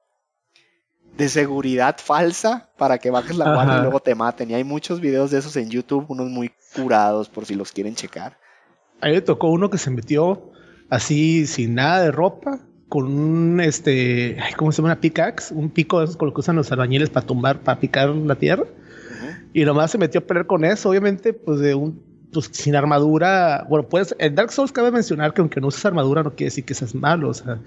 [1.18, 4.52] de seguridad falsa para que bajes la guardia y luego te maten.
[4.52, 7.96] Y hay muchos videos de esos en YouTube, unos muy curados por si los quieren
[7.96, 8.38] checar.
[9.02, 10.52] A mí me tocó uno que se metió
[10.90, 14.94] así sin nada de ropa, con un este, ¿cómo se llama?
[14.94, 17.80] Una pickaxe, un pico de esos con lo que usan los albañiles para tumbar, para
[17.80, 18.66] picar la tierra.
[19.54, 23.66] Y nomás se metió a pelear con eso, obviamente, pues de un pues sin armadura,
[23.70, 26.64] bueno, puedes, en Dark Souls cabe mencionar que aunque no uses armadura no quiere decir
[26.64, 27.60] que seas malo, o sea,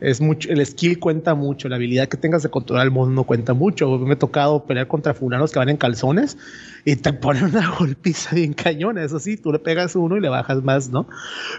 [0.00, 3.54] es mucho, el skill cuenta mucho, la habilidad que tengas de controlar el mundo cuenta
[3.54, 3.98] mucho.
[3.98, 6.36] Me he tocado pelear contra fulanos que van en calzones
[6.84, 10.28] y te ponen una golpiza bien cañona, eso sí, tú le pegas uno y le
[10.28, 11.06] bajas más, ¿no?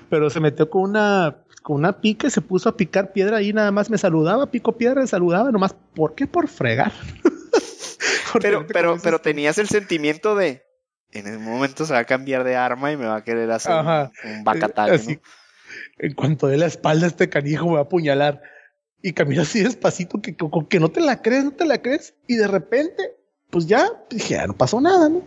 [0.10, 3.54] Pero se metió con una con una pica y se puso a picar piedra ahí,
[3.54, 6.28] nada más me saludaba, pico piedra, me saludaba, nomás, ¿por qué?
[6.28, 6.92] Por fregar.
[8.42, 10.62] pero, pero, pero tenías el sentimiento de,
[11.14, 13.74] en el momento se va a cambiar de arma y me va a querer hacer
[13.74, 15.00] un bacatario.
[15.08, 15.22] ¿no?
[16.00, 18.42] En cuanto dé la espalda a este canijo me va a apuñalar.
[19.02, 22.14] Y camina así despacito que, que, no te la crees, no te la crees.
[22.26, 23.16] Y de repente,
[23.50, 25.22] pues ya, dije, ya no pasó nada, ¿no?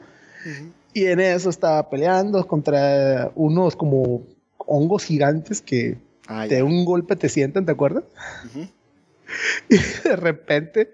[0.95, 7.17] Y en eso estaba peleando contra unos como hongos gigantes que ah, de un golpe
[7.17, 8.05] te sientan, ¿te acuerdas?
[9.69, 10.93] Y de repente,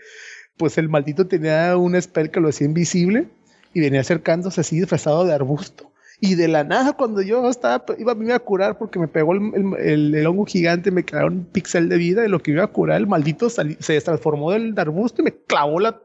[0.56, 3.28] pues el maldito tenía un spell que lo hacía invisible
[3.74, 5.92] y venía acercándose así disfrazado de arbusto.
[6.20, 9.32] Y de la nada, cuando yo estaba, iba a mí a curar porque me pegó
[9.32, 9.74] el,
[10.14, 12.98] el, hongo gigante, me quedaron un pixel de vida y lo que iba a curar,
[12.98, 16.00] el maldito se transformó del arbusto y me clavó la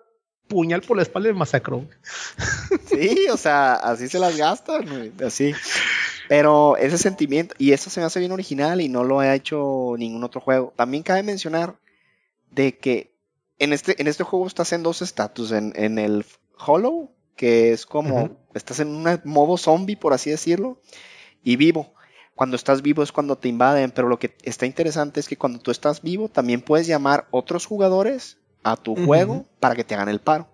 [0.47, 1.86] puñal por la espalda y me masacró.
[2.88, 5.53] Sí, o sea, así se las gastan, así.
[6.27, 9.93] Pero ese sentimiento, y eso se me hace bien original y no lo ha hecho
[9.99, 10.73] ningún otro juego.
[10.75, 11.75] También cabe mencionar
[12.49, 13.13] de que
[13.60, 16.25] en este, en este juego estás en dos estatus, en, en el
[16.58, 20.82] Hollow que es como, estás en un modo zombie, por así decirlo,
[21.43, 21.93] y vivo.
[22.36, 25.60] Cuando estás vivo es cuando te invaden, pero lo que está interesante es que cuando
[25.60, 30.10] tú estás vivo también puedes llamar otros jugadores a tu juego para que te hagan
[30.10, 30.47] el paro.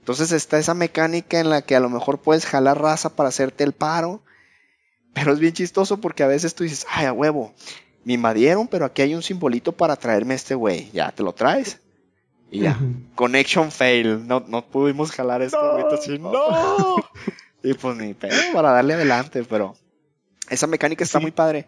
[0.00, 3.64] Entonces está esa mecánica en la que a lo mejor puedes jalar raza para hacerte
[3.64, 4.22] el paro,
[5.14, 7.54] pero es bien chistoso porque a veces tú dices, ay, a huevo,
[8.04, 11.32] me invadieron, pero aquí hay un simbolito para traerme a este güey, ya te lo
[11.32, 11.80] traes.
[12.50, 12.78] Y ya,
[13.14, 14.26] connection fail.
[14.26, 15.78] No, no pudimos jalar esto,
[16.18, 16.96] no, no.
[17.62, 19.74] y pues ni pedo para darle adelante, pero
[20.48, 21.66] esa mecánica está muy padre.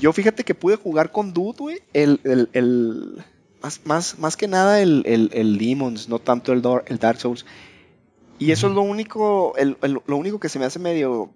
[0.00, 1.82] Yo fíjate que pude jugar con Dude, güey.
[1.92, 3.24] El, el, el,
[3.62, 7.46] más, más, más que nada el, el, Demons, no tanto el, el Dark Souls.
[8.38, 11.30] Y eso es lo único, lo único que se me hace medio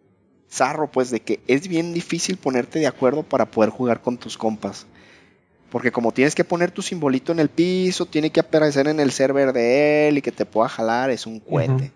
[0.49, 4.37] zarro, pues, de que es bien difícil ponerte de acuerdo para poder jugar con tus
[4.37, 4.87] compas.
[5.73, 9.11] Porque como tienes que poner tu simbolito en el piso, tiene que aparecer en el
[9.11, 11.93] server de él y que te pueda jalar, es un cohete.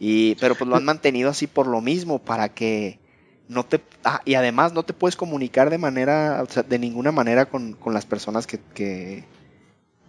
[0.00, 2.98] Y, pero pues lo han mantenido así por lo mismo, para que
[3.46, 3.80] no te...
[4.02, 7.76] Ah, y además no te puedes comunicar de manera, o sea, de ninguna manera con,
[7.86, 9.22] las personas que, que,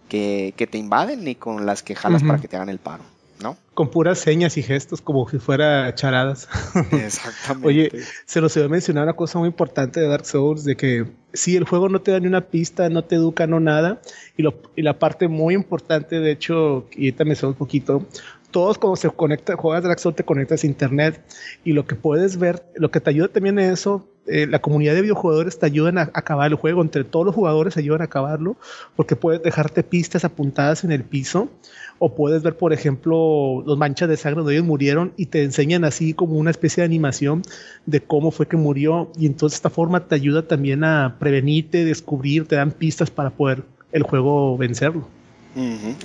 [0.08, 3.04] que, te invaden ni con las que jalas para que te hagan el paro.
[3.42, 3.56] ¿No?
[3.74, 6.48] Con puras señas y gestos, como si fuera charadas.
[6.92, 7.68] Exactamente.
[7.68, 7.92] Oye,
[8.24, 11.56] se nos iba a mencionar una cosa muy importante de Dark Souls, de que si
[11.56, 14.00] el juego no te da ni una pista, no te educa, no nada,
[14.36, 18.06] y, lo, y la parte muy importante, de hecho, y ahorita me un poquito,
[18.50, 21.22] todos cuando se conecta, juegas Dark Souls te conectas a internet,
[21.64, 24.94] y lo que puedes ver, lo que te ayuda también en eso, eh, la comunidad
[24.94, 28.56] de videojugadores te ayudan a, acabar el juego, entre todos los jugadores ayudan a acabarlo,
[28.96, 31.48] porque puedes dejarte pistas apuntadas en el piso,
[31.98, 35.84] o puedes ver, por ejemplo, los manchas de sangre donde ellos murieron y te enseñan
[35.84, 37.42] así como una especie de animación
[37.86, 42.46] de cómo fue que murió, y entonces esta forma te ayuda también a prevenirte, descubrir,
[42.46, 45.08] te dan pistas para poder el juego vencerlo.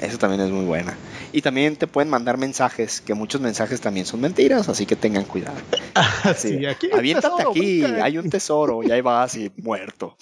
[0.01, 0.95] Eso también es muy buena.
[1.34, 5.25] Y también te pueden mandar mensajes, que muchos mensajes también son mentiras, así que tengan
[5.25, 5.58] cuidado.
[6.38, 10.15] sí, aquí aviéntate aquí, hay un tesoro, y ahí vas y muerto.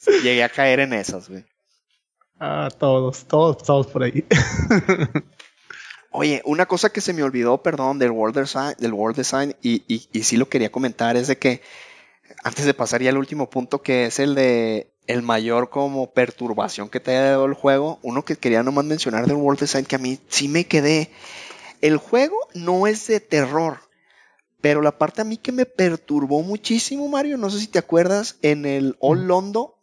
[0.22, 1.44] llegué a caer en esas, güey.
[2.40, 4.24] Ah, todos, todos todos por ahí.
[6.10, 9.84] Oye, una cosa que se me olvidó, perdón, del World Design, del World Design y,
[9.86, 11.60] y, y sí lo quería comentar, es de que
[12.42, 16.88] antes de pasar ya al último punto, que es el de el mayor como perturbación
[16.88, 19.96] que te haya dado el juego, uno que quería nomás mencionar del World Design que
[19.96, 21.10] a mí sí me quedé.
[21.80, 23.80] El juego no es de terror,
[24.60, 28.36] pero la parte a mí que me perturbó muchísimo, Mario, no sé si te acuerdas,
[28.42, 29.79] en el All Londo,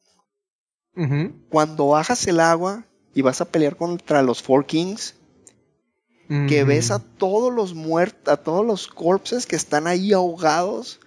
[1.49, 5.15] cuando bajas el agua y vas a pelear contra los Four Kings,
[6.27, 10.99] que ves a todos los muertos, a todos los corpses que están ahí ahogados,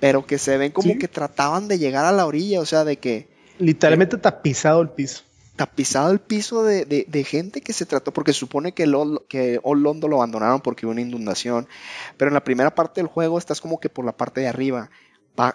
[0.00, 2.98] pero que se ven como que trataban de llegar a la orilla, o sea, de
[2.98, 5.22] que Literalmente tapizado el piso.
[5.56, 10.08] Tapizado el piso de, gente que se trató, porque se supone que, Old, que Londo
[10.08, 11.68] lo abandonaron porque hubo una inundación.
[12.16, 14.90] Pero en la primera parte del juego estás como que por la parte de arriba.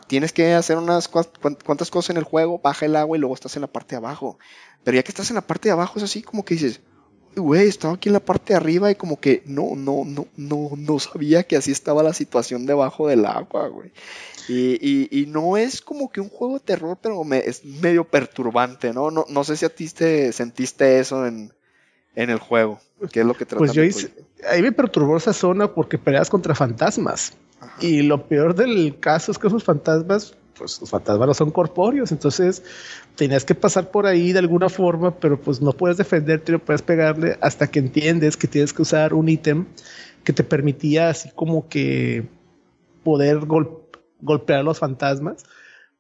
[0.07, 3.55] Tienes que hacer unas cuantas cosas en el juego, baja el agua y luego estás
[3.55, 4.37] en la parte de abajo.
[4.83, 6.81] Pero ya que estás en la parte de abajo es así como que dices,
[7.35, 10.71] güey, estaba aquí en la parte de arriba y como que no, no, no, no,
[10.75, 13.91] no sabía que así estaba la situación debajo del agua, güey.
[14.49, 19.11] Y, no es como que un juego de terror, pero es medio perturbante, ¿no?
[19.11, 19.25] ¿no?
[19.29, 21.51] No sé si a ti te sentiste eso en,
[22.15, 22.79] el juego.
[23.11, 24.11] ¿Qué es lo que trata Pues yo hice,
[24.49, 27.33] ahí me perturbó esa zona porque peleas contra fantasmas.
[27.79, 32.11] Y lo peor del caso es que esos fantasmas, pues los fantasmas no son corpóreos,
[32.11, 32.63] entonces
[33.15, 36.81] tenías que pasar por ahí de alguna forma, pero pues no puedes defenderte, no puedes
[36.81, 39.65] pegarle hasta que entiendes que tienes que usar un ítem
[40.23, 42.27] que te permitía así como que
[43.03, 43.39] poder
[44.21, 45.43] golpear a los fantasmas,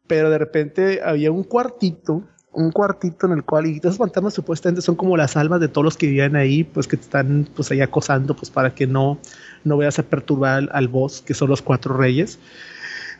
[0.05, 2.23] pero de repente había un cuartito
[2.57, 5.85] un cuartito en el cual, y esos fantasmas supuestamente son como las almas de todos
[5.85, 9.19] los que vivían ahí, pues que te están pues ahí acosando, pues para que no,
[9.63, 12.39] no vayas a perturbar al, boss, que son los cuatro reyes.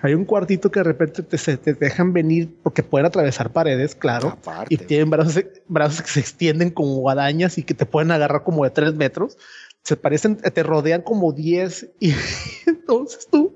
[0.02, 4.39] Hay un cuartito que de repente te, te dejan venir porque pueden atravesar paredes, claro,
[4.69, 8.63] y tienen brazos, brazos que se extienden como guadañas y que te pueden agarrar como
[8.63, 9.38] de tres metros.
[9.84, 12.12] Se parecen, te rodean como diez y
[12.65, 13.56] entonces tú,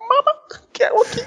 [0.00, 1.20] mamá, ¿qué hago aquí?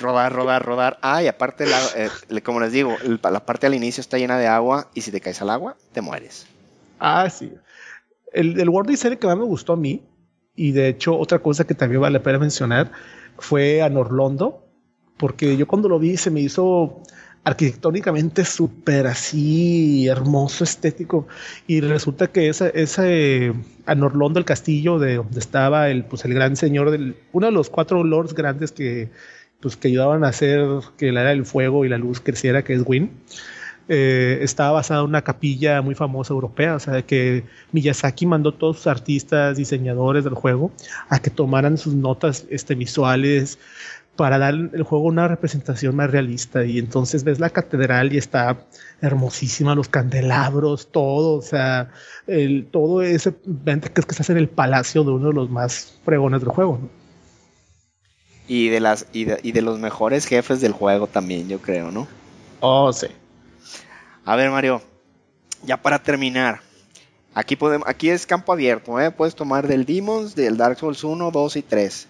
[0.00, 0.98] Rodar, rodar, rodar.
[1.02, 1.64] Ah, y aparte,
[1.96, 5.20] eh, como les digo, la parte al inicio está llena de agua y si te
[5.20, 6.46] caes al agua, te mueres.
[6.98, 7.52] Ah, sí.
[8.32, 10.02] El, el World Design que más me gustó a mí,
[10.54, 12.92] y de hecho otra cosa que también vale la pena mencionar,
[13.38, 14.66] fue a Norlondo,
[15.16, 17.02] porque yo cuando lo vi se me hizo
[17.44, 21.26] arquitectónicamente súper así hermoso, estético.
[21.66, 23.54] Y resulta que esa, ese
[23.86, 27.52] a Norlondo, el castillo de donde estaba el, pues, el gran señor del, uno de
[27.52, 29.10] los cuatro lords grandes que
[29.60, 32.74] pues, que ayudaban a hacer que la era del fuego y la luz creciera, que
[32.74, 33.10] es Win.
[33.92, 37.42] Eh, estaba basada en una capilla muy famosa europea, o sea, que
[37.72, 40.70] Miyazaki mandó a todos sus artistas, diseñadores del juego
[41.08, 43.58] a que tomaran sus notas este, visuales
[44.14, 46.64] para dar al juego una representación más realista.
[46.64, 48.64] Y entonces ves la catedral y está
[49.00, 51.90] hermosísima, los candelabros, todo, o sea,
[52.28, 55.98] el, todo ese, que es que estás en el palacio de uno de los más
[56.04, 56.78] fregones del juego.
[56.82, 56.99] ¿no?
[58.50, 62.08] Y de las y de, los mejores jefes del juego también, yo creo, ¿no?
[62.58, 63.06] Oh, sí.
[64.24, 64.82] A ver, Mario,
[65.62, 66.60] ya para terminar.
[67.32, 69.12] Aquí podemos aquí es campo abierto, ¿eh?
[69.12, 72.08] Puedes tomar del Demons, del Dark Souls 1, 2 y 3.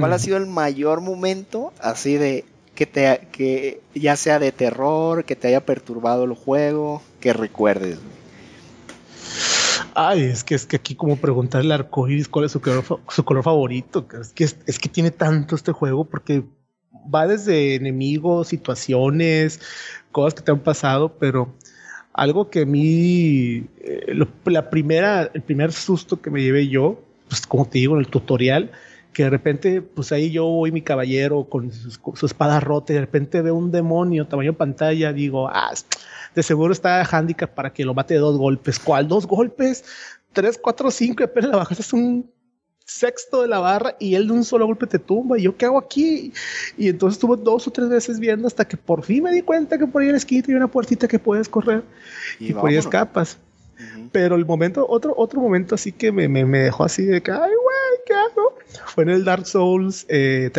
[0.00, 2.44] ¿Cuál ha sido el mayor momento así de
[2.74, 7.98] que te que ya sea de terror, que te haya perturbado el juego, que recuerdes?
[9.94, 13.24] Ay, es que es que aquí como preguntarle al arcoiris cuál es su color, su
[13.24, 14.06] color favorito.
[14.20, 16.44] Es que, es, que tiene tanto este juego porque
[17.14, 19.60] va desde enemigos, situaciones,
[20.10, 21.54] cosas que te han pasado, pero
[22.12, 27.46] algo que a mí, eh, la primera, el primer susto que me llevé yo, pues
[27.46, 28.70] como te digo en el tutorial,
[29.12, 33.02] que de repente, pues ahí yo voy mi caballero con su, espada rota y de
[33.02, 35.72] repente veo un demonio tamaño pantalla, digo, ah,
[36.34, 38.78] de seguro está handicap para que lo mate de dos golpes.
[38.78, 39.08] ¿Cuál?
[39.08, 39.84] Dos golpes,
[40.32, 42.30] tres, cuatro, cinco, y apenas la bajas es un
[42.84, 45.38] sexto de la barra y él de un solo golpe te tumba.
[45.38, 46.32] ¿Y yo qué hago aquí?
[46.76, 49.78] Y entonces estuve dos o tres veces viendo hasta que por fin me di cuenta
[49.78, 51.82] que por ahí en la esquina hay una puertita que puedes correr
[52.38, 53.38] y, por ahí escapas.
[54.12, 57.38] Pero el momento, otro, otro momento así que me, me, dejó así de que, ay,
[57.38, 58.56] güey, ¿qué hago?
[58.86, 60.50] Fue en el Dark Souls 3, eh,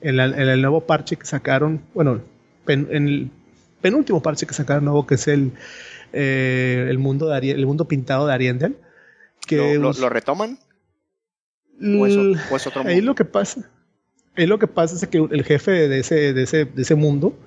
[0.00, 2.20] en, el nuevo parche que sacaron, bueno,
[2.66, 3.30] en, el
[3.84, 5.52] penúltimo parche que sacaron nuevo, que es el,
[6.14, 8.78] eh, el, mundo, de el mundo pintado de Ariendel.
[9.46, 10.58] Que ¿Lo, retoman?
[11.78, 12.88] ¿O es, otro mundo?
[12.88, 13.68] Ahí lo que pasa,
[14.36, 17.38] ahí lo que pasa es que el jefe de ese, de ese, de ese mundo,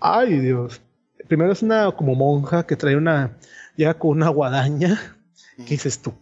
[0.00, 0.82] ay Dios,
[1.28, 3.38] primero es una como monja que trae una
[3.74, 5.00] llega con una guadaña.
[5.56, 6.12] ¿Qué dices tú?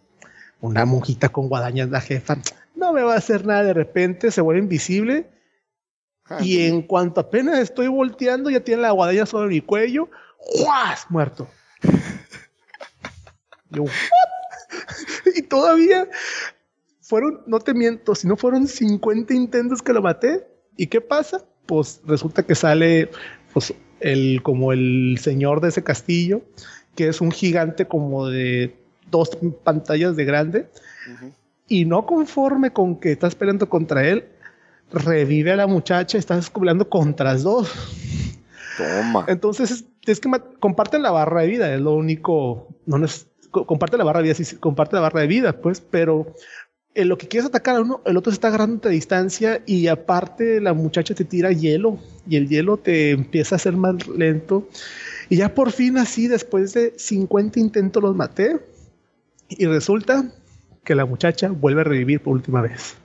[0.61, 2.39] Una monjita con guadaña la jefa.
[2.77, 5.32] No me va a hacer nada de repente, se vuelve invisible.
[6.41, 10.09] Y en cuanto apenas estoy volteando, ya tiene la guadaña sobre mi cuello.
[10.39, 11.07] ¡Juas!
[11.09, 11.49] Muerto.
[13.71, 13.85] Yo,
[15.35, 16.09] y todavía
[17.01, 20.47] fueron, no te miento, si no fueron 50 intentos que lo maté.
[20.77, 21.45] ¿Y qué pasa?
[21.67, 23.11] Pues resulta que sale
[23.53, 26.43] pues, el, como el señor de ese castillo
[26.95, 28.77] que es un gigante como de
[29.11, 29.31] dos
[29.65, 30.69] pantallas de grande.
[31.69, 34.27] Y no conforme con que estás peleando contra él,
[34.93, 37.71] revive a la muchacha, estás peleando contra las dos.
[38.77, 39.25] Toma.
[39.29, 40.31] Entonces es, que
[40.61, 42.69] comparten la barra de vida, es lo único.
[42.87, 46.35] No es, comparte la barra de vida, sí, comparte la barra de vida, pues, pero
[46.95, 49.87] en lo que quieres atacar a uno, el otro se está agarrando a distancia y
[49.87, 54.69] aparte la muchacha te tira hielo y el hielo te empieza a hacer más lento
[55.33, 58.61] y ya por fin así, después de 50 intentos los maté.
[59.49, 60.31] Y resulta
[60.85, 62.97] que la muchacha vuelve a revivir por última vez.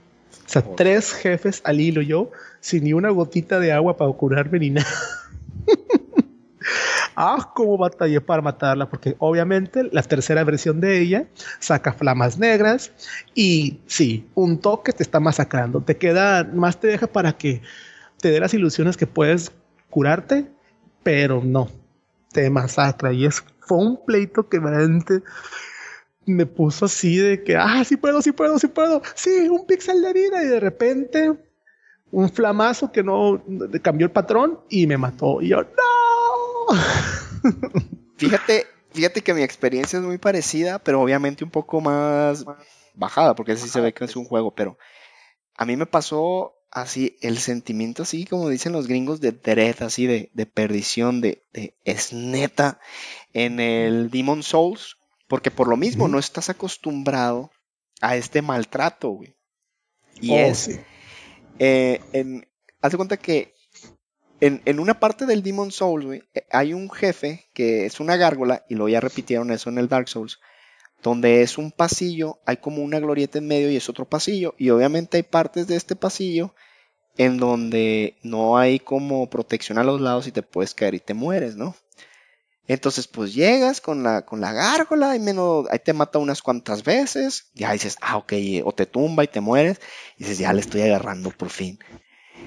[0.48, 2.30] O sea, tres jefes al hilo yo,
[2.60, 4.88] sin ni una gotita de agua para curarme ni nada.
[7.16, 11.26] ah, cómo batallé para matarla, porque obviamente la tercera versión de ella
[11.58, 12.92] saca flamas negras
[13.34, 15.82] y sí, un toque te está masacrando.
[15.82, 17.60] Te queda, más te deja para que
[18.18, 19.52] te dé las ilusiones que puedes
[19.90, 20.50] curarte,
[21.02, 21.68] pero no,
[22.32, 25.22] te masacra y es fue un pleito que realmente
[26.28, 30.02] me puso así de que, ah, sí puedo, sí puedo, sí puedo, sí, un pixel
[30.02, 31.32] de vida y de repente
[32.10, 33.42] un flamazo que no
[33.82, 35.40] cambió el patrón y me mató.
[35.42, 36.76] Y yo, no.
[38.16, 42.44] Fíjate, fíjate que mi experiencia es muy parecida, pero obviamente un poco más
[42.94, 44.76] bajada, porque así se ve que es un juego, pero
[45.56, 50.06] a mí me pasó así el sentimiento así como dicen los gringos de dread, así
[50.06, 51.74] de, de perdición, de, de,
[53.32, 54.97] en el Demon Souls,
[55.28, 57.50] porque por lo mismo no estás acostumbrado
[58.00, 59.36] a este maltrato, güey.
[60.20, 60.80] Y oh, es,
[61.58, 62.48] eh, en,
[62.80, 63.54] haz de cuenta que
[64.40, 68.16] en, en, una parte del Demon Souls, güey, eh, hay un jefe que es una
[68.16, 70.40] gárgola, y lo ya repitieron eso en el Dark Souls,
[71.02, 74.70] donde es un pasillo, hay como una glorieta en medio y es otro pasillo, y
[74.70, 76.54] obviamente hay partes de este pasillo
[77.16, 81.14] en donde no hay como protección a los lados y te puedes caer y te
[81.14, 81.74] mueres, ¿no?
[82.68, 86.84] Entonces, pues llegas con la, con la gárgola y menos, ahí te mata unas cuantas
[86.84, 89.80] veces, ya dices, ah, ok, o te tumba y te mueres,
[90.18, 91.78] y dices, ya le estoy agarrando por fin.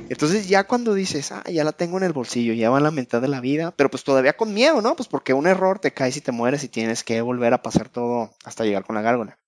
[0.09, 3.19] Entonces ya cuando dices, ah, ya la tengo en el bolsillo, ya va la mitad
[3.19, 4.95] de la vida, pero pues todavía con miedo, ¿no?
[4.95, 7.89] Pues porque un error te caes y te mueres y tienes que volver a pasar
[7.89, 9.39] todo hasta llegar con la gárgola.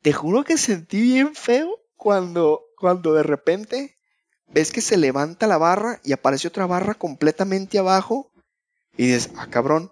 [0.00, 3.96] Te juro que sentí bien feo cuando, cuando de repente
[4.46, 8.30] ves que se levanta la barra y aparece otra barra completamente abajo
[8.96, 9.90] y dices, ah, cabrón.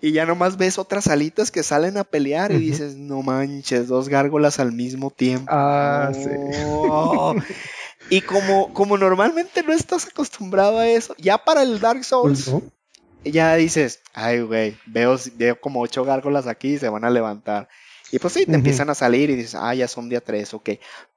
[0.00, 4.08] Y ya nomás ves otras alitas que salen a pelear y dices, no manches, dos
[4.08, 5.46] gárgolas al mismo tiempo.
[5.50, 6.28] Ah, sí.
[8.10, 12.52] Y como, como normalmente no estás acostumbrado a eso, ya para el Dark Souls,
[13.24, 17.68] ya dices, ay, güey, veo, veo como ocho gárgolas aquí y se van a levantar.
[18.12, 20.70] Y pues sí, te empiezan a salir y dices, ah, ya son día tres, ok.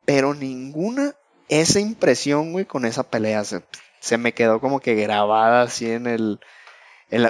[0.06, 1.14] Pero ninguna,
[1.48, 3.62] esa impresión, güey, con esa pelea se,
[4.00, 6.40] se me quedó como que grabada así en el,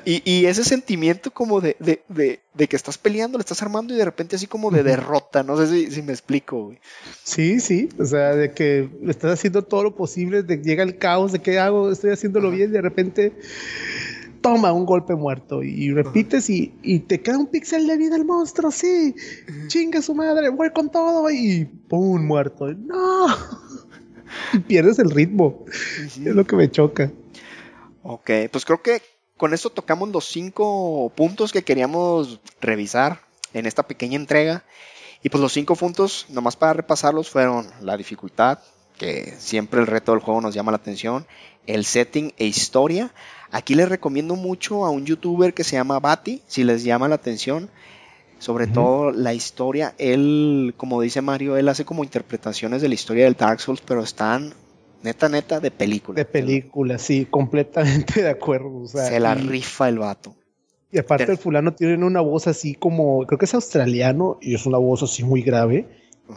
[0.06, 4.46] y, ese sentimiento como de, que estás peleando, le estás armando y de repente así
[4.46, 6.80] como de derrota, no sé si, me explico, güey.
[7.24, 10.98] Sí, sí, o sea, de que le estás haciendo todo lo posible, de llega el
[10.98, 13.34] caos, de qué hago, estoy haciéndolo bien y de repente
[14.42, 18.72] toma un golpe muerto y repites y, te queda un píxel de vida el monstruo,
[18.72, 19.16] sí,
[19.68, 22.26] chinga su madre, voy con todo y ¡pum!
[22.26, 22.74] muerto.
[22.74, 23.28] No,
[24.68, 25.64] pierdes el ritmo,
[26.04, 27.10] es lo que me choca.
[28.04, 29.02] Ok, pues creo que
[29.40, 33.22] con esto tocamos los cinco puntos que queríamos revisar
[33.54, 34.66] en esta pequeña entrega.
[35.24, 38.60] Y pues los cinco puntos, nomás para repasarlos, fueron la dificultad,
[38.98, 41.26] que siempre el reto del juego nos llama la atención,
[41.68, 43.14] el setting e historia.
[43.50, 47.16] Aquí les recomiendo mucho a un youtuber que se llama Bati, si les llama la
[47.16, 47.70] atención.
[48.40, 53.24] Sobre todo la historia, él, como dice Mario, él hace como interpretaciones de la historia
[53.24, 54.54] del Dark Souls, pero están
[55.02, 56.16] Neta, neta, de película.
[56.16, 58.86] De película, sí, completamente de acuerdo.
[58.88, 60.36] Se la rifa el vato.
[60.92, 64.66] Y aparte el fulano tiene una voz así como, creo que es australiano y es
[64.66, 65.88] una voz así muy grave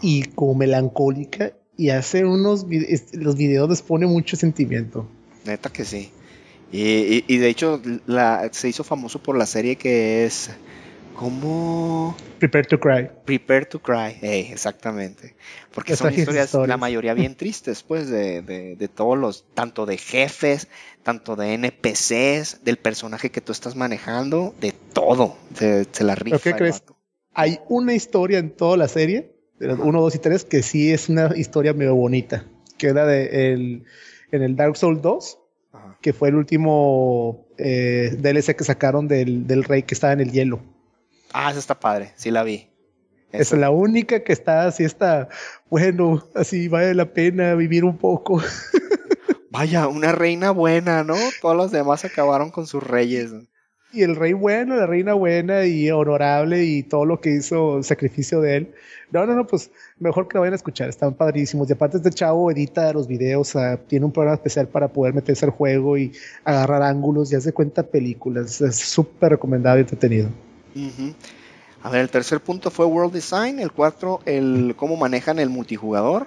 [0.02, 2.66] y como melancólica y hace unos,
[3.12, 5.08] los videos les pone mucho sentimiento.
[5.46, 6.10] Neta que sí.
[6.70, 10.50] Y, y, de hecho la, se hizo famoso por la serie que es
[11.14, 12.16] como...
[12.38, 13.08] Prepare to Cry.
[13.24, 15.34] Prepare to Cry, exactamente.
[15.72, 20.68] Porque son historias, la mayoría bien tristes, pues, de, de, todos los, tanto de jefes,
[21.02, 25.36] tanto de NPCs, del personaje que tú estás manejando, de todo.
[25.54, 26.38] Se, la rifa.
[26.38, 26.82] ¿Qué crees?
[27.34, 31.36] Hay una historia en toda la serie, uno, dos y tres, que sí es una
[31.36, 32.44] historia medio bonita,
[32.76, 33.84] que era de el,
[34.32, 35.38] en el Dark Souls 2,
[36.00, 40.32] que fue el último eh, DLC que sacaron del, del rey que estaba en el
[40.32, 40.60] hielo.
[41.32, 42.68] Ah, esa está padre, sí la vi.
[43.32, 45.28] Es la única que está así, está,
[45.70, 48.42] bueno, así vale la pena vivir un poco.
[49.50, 51.14] Vaya, una reina buena, ¿no?
[51.40, 53.32] Todos los demás acabaron con sus reyes.
[53.90, 57.84] Y el rey bueno, la reina buena y honorable y todo lo que hizo el
[57.84, 58.74] sacrificio de él.
[59.10, 61.68] No, no, no, pues mejor que lo vayan a escuchar, están padrísimos.
[61.68, 63.54] Y aparte este chavo edita los videos,
[63.88, 66.12] tiene un programa especial para poder meterse al juego y
[66.44, 68.60] agarrar ángulos y hace cuenta películas.
[68.62, 70.30] Es súper recomendado y entretenido.
[71.82, 76.26] A ver, el tercer punto fue World Design, el cuatro, el cómo manejan el multijugador.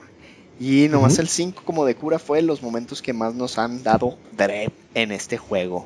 [0.60, 4.18] Y nomás el 5 como de cura fue los momentos que más nos han dado
[4.38, 5.86] Dread en este juego.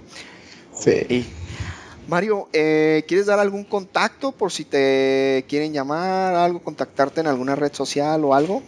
[0.75, 1.25] Sí.
[2.07, 7.55] Mario, eh, ¿quieres dar algún contacto por si te quieren llamar, algo, contactarte en alguna
[7.55, 8.61] red social o algo?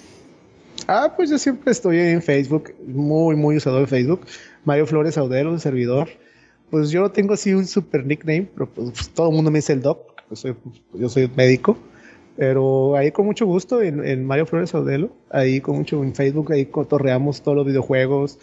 [0.88, 4.26] Ah, pues yo siempre estoy en Facebook, muy, muy usado en Facebook.
[4.64, 6.10] Mario Flores Audero, servidor.
[6.72, 9.82] Pues yo tengo así un super nickname, pero pues, todo el mundo me dice el
[9.82, 10.46] doc, pues
[10.94, 11.78] yo soy médico.
[12.38, 16.66] Pero ahí con mucho gusto en, Mario Flores Audelo, ahí con mucho en Facebook, ahí
[16.66, 18.40] cotorreamos todos los videojuegos.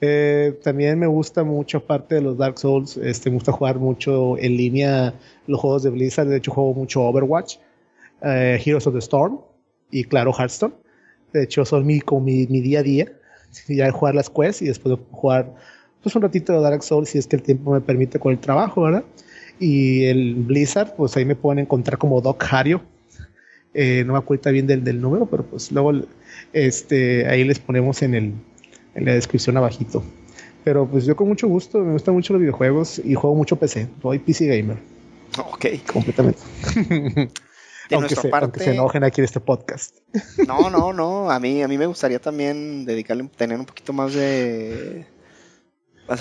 [0.00, 4.38] Eh, también me gusta mucho, aparte de los Dark Souls, este, me gusta jugar mucho
[4.38, 5.14] en línea
[5.48, 6.28] los juegos de Blizzard.
[6.28, 7.56] De hecho, juego mucho Overwatch,
[8.22, 9.40] eh, Heroes of the Storm
[9.90, 10.74] y claro, Hearthstone.
[11.32, 13.12] De hecho, son mi, como mi, mi día a día.
[13.68, 15.54] Ya jugar las quests y después jugar
[16.02, 18.38] pues un ratito de Dark Souls si es que el tiempo me permite con el
[18.38, 19.04] trabajo, ¿verdad?
[19.58, 22.82] Y el Blizzard, pues ahí me pueden encontrar como Doc Hario.
[23.74, 25.92] Eh, no me acuerdo bien del, del, número, pero pues luego
[26.52, 28.32] este, ahí les ponemos en, el,
[28.94, 30.02] en la descripción abajito.
[30.64, 33.88] Pero pues yo con mucho gusto, me gustan mucho los videojuegos y juego mucho PC.
[34.00, 34.78] Soy PC gamer.
[35.38, 35.66] Ok.
[35.92, 36.40] Completamente.
[37.90, 39.96] aunque, se, aunque, se, enojen aquí en este podcast.
[40.46, 41.30] No, no, no.
[41.30, 45.06] A mí, a mí me gustaría también dedicarle, tener un poquito más de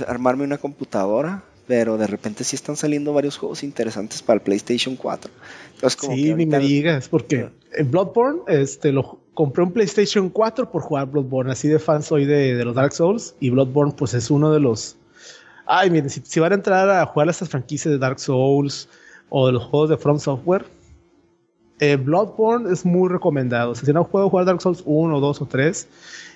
[0.07, 4.95] armarme una computadora, pero de repente sí están saliendo varios juegos interesantes para el PlayStation
[4.95, 5.31] 4.
[5.87, 11.07] sí, ni me digas, porque en Bloodborne este, lo compré un PlayStation 4 por jugar
[11.07, 14.59] Bloodborne, así de fan soy de, los Dark Souls, y Bloodborne pues es uno de
[14.59, 14.97] los...
[15.65, 18.89] Ay, miren, si, van a entrar a jugar a estas franquicias de Dark Souls
[19.29, 20.65] o de los juegos de From Software,
[21.81, 23.73] eh, Bloodborne es muy recomendado.
[23.73, 25.87] si no jugado jugar Dark Souls 1, 2 o 3,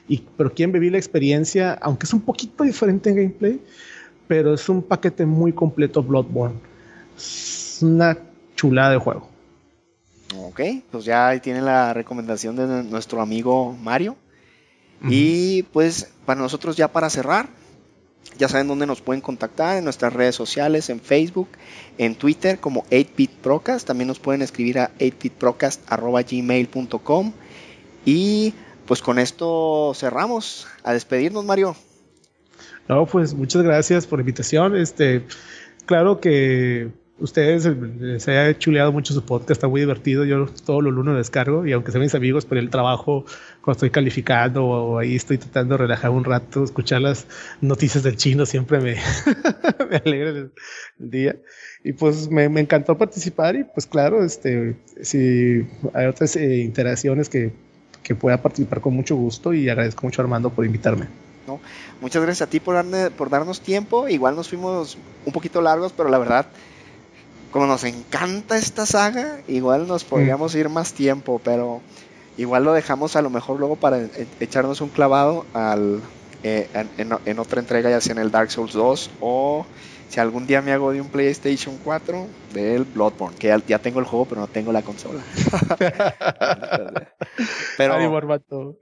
[0.08, 3.62] y, pero quieren vivir la experiencia, aunque es un poquito diferente en gameplay,
[4.28, 6.56] pero es un paquete muy completo Bloodborne.
[7.16, 8.18] Es una
[8.56, 9.30] chulada de juego.
[10.36, 14.18] Ok, pues ya ahí tiene la recomendación de nuestro amigo Mario.
[15.08, 17.48] Y pues para nosotros ya para cerrar,
[18.38, 21.48] ya saben dónde nos pueden contactar en nuestras redes sociales, en Facebook,
[21.98, 23.86] en Twitter como 8bitprocast.
[23.86, 27.34] También nos pueden escribir a 8bitprocast.gmail.com.
[28.06, 28.54] Y
[28.86, 30.68] pues con esto cerramos.
[30.84, 31.76] A despedirnos, Mario.
[32.88, 34.76] No, pues muchas gracias por la invitación.
[34.76, 35.26] Este,
[35.86, 40.26] claro que ustedes eh, se ha chuleado mucho su podcast, está muy divertido.
[40.26, 43.26] Yo todos los lunes descargo y aunque sean mis amigos por el trabajo,
[43.62, 47.28] cuando estoy calificando o ahí estoy tratando de relajar un rato, escuchar las
[47.62, 48.96] noticias del chino siempre me,
[49.90, 50.52] me alegra el,
[50.98, 51.36] día.
[51.84, 57.30] Y pues me, me, encantó participar y pues claro, este, si hay otras eh, interacciones
[57.30, 57.54] que
[58.06, 61.08] que pueda participar con mucho gusto y agradezco mucho a Armando por invitarme.
[61.48, 61.60] No,
[62.02, 62.76] muchas gracias a ti por,
[63.18, 64.08] por darnos tiempo.
[64.08, 64.96] Igual nos fuimos
[65.26, 66.46] un poquito largos, pero la verdad,
[67.56, 71.80] como nos encanta esta saga, igual nos podríamos ir más tiempo, pero
[72.36, 76.02] igual lo dejamos a lo mejor luego para e, echarnos un clavado al,
[76.44, 79.66] eh, en, en, otra entrega, ya sea en el Dark Souls 2 o
[80.10, 84.06] si algún día me hago de un PlayStation 4, del Bloodborne, que ya, tengo el
[84.06, 85.24] juego, pero no tengo la consola.
[87.78, 87.94] pero,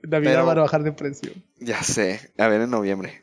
[0.01, 1.31] Navidad van a bajar de precio.
[1.59, 3.21] Ya sé, a ver en noviembre.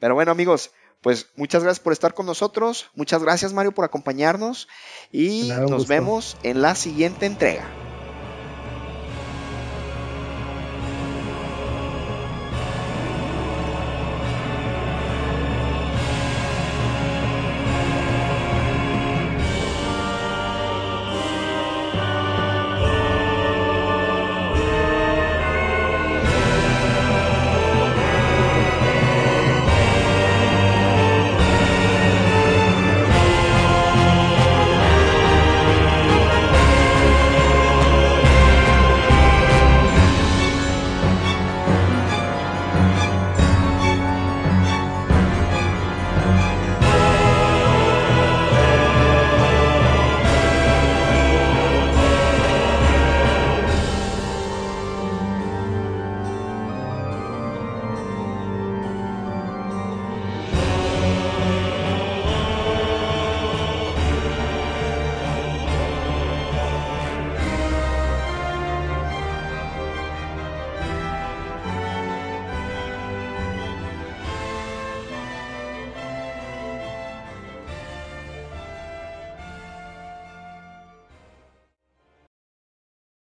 [0.00, 2.90] Pero bueno, amigos, pues muchas gracias por estar con nosotros.
[2.94, 4.68] Muchas gracias, Mario, por acompañarnos.
[5.12, 7.87] Y nos vemos en la siguiente entrega.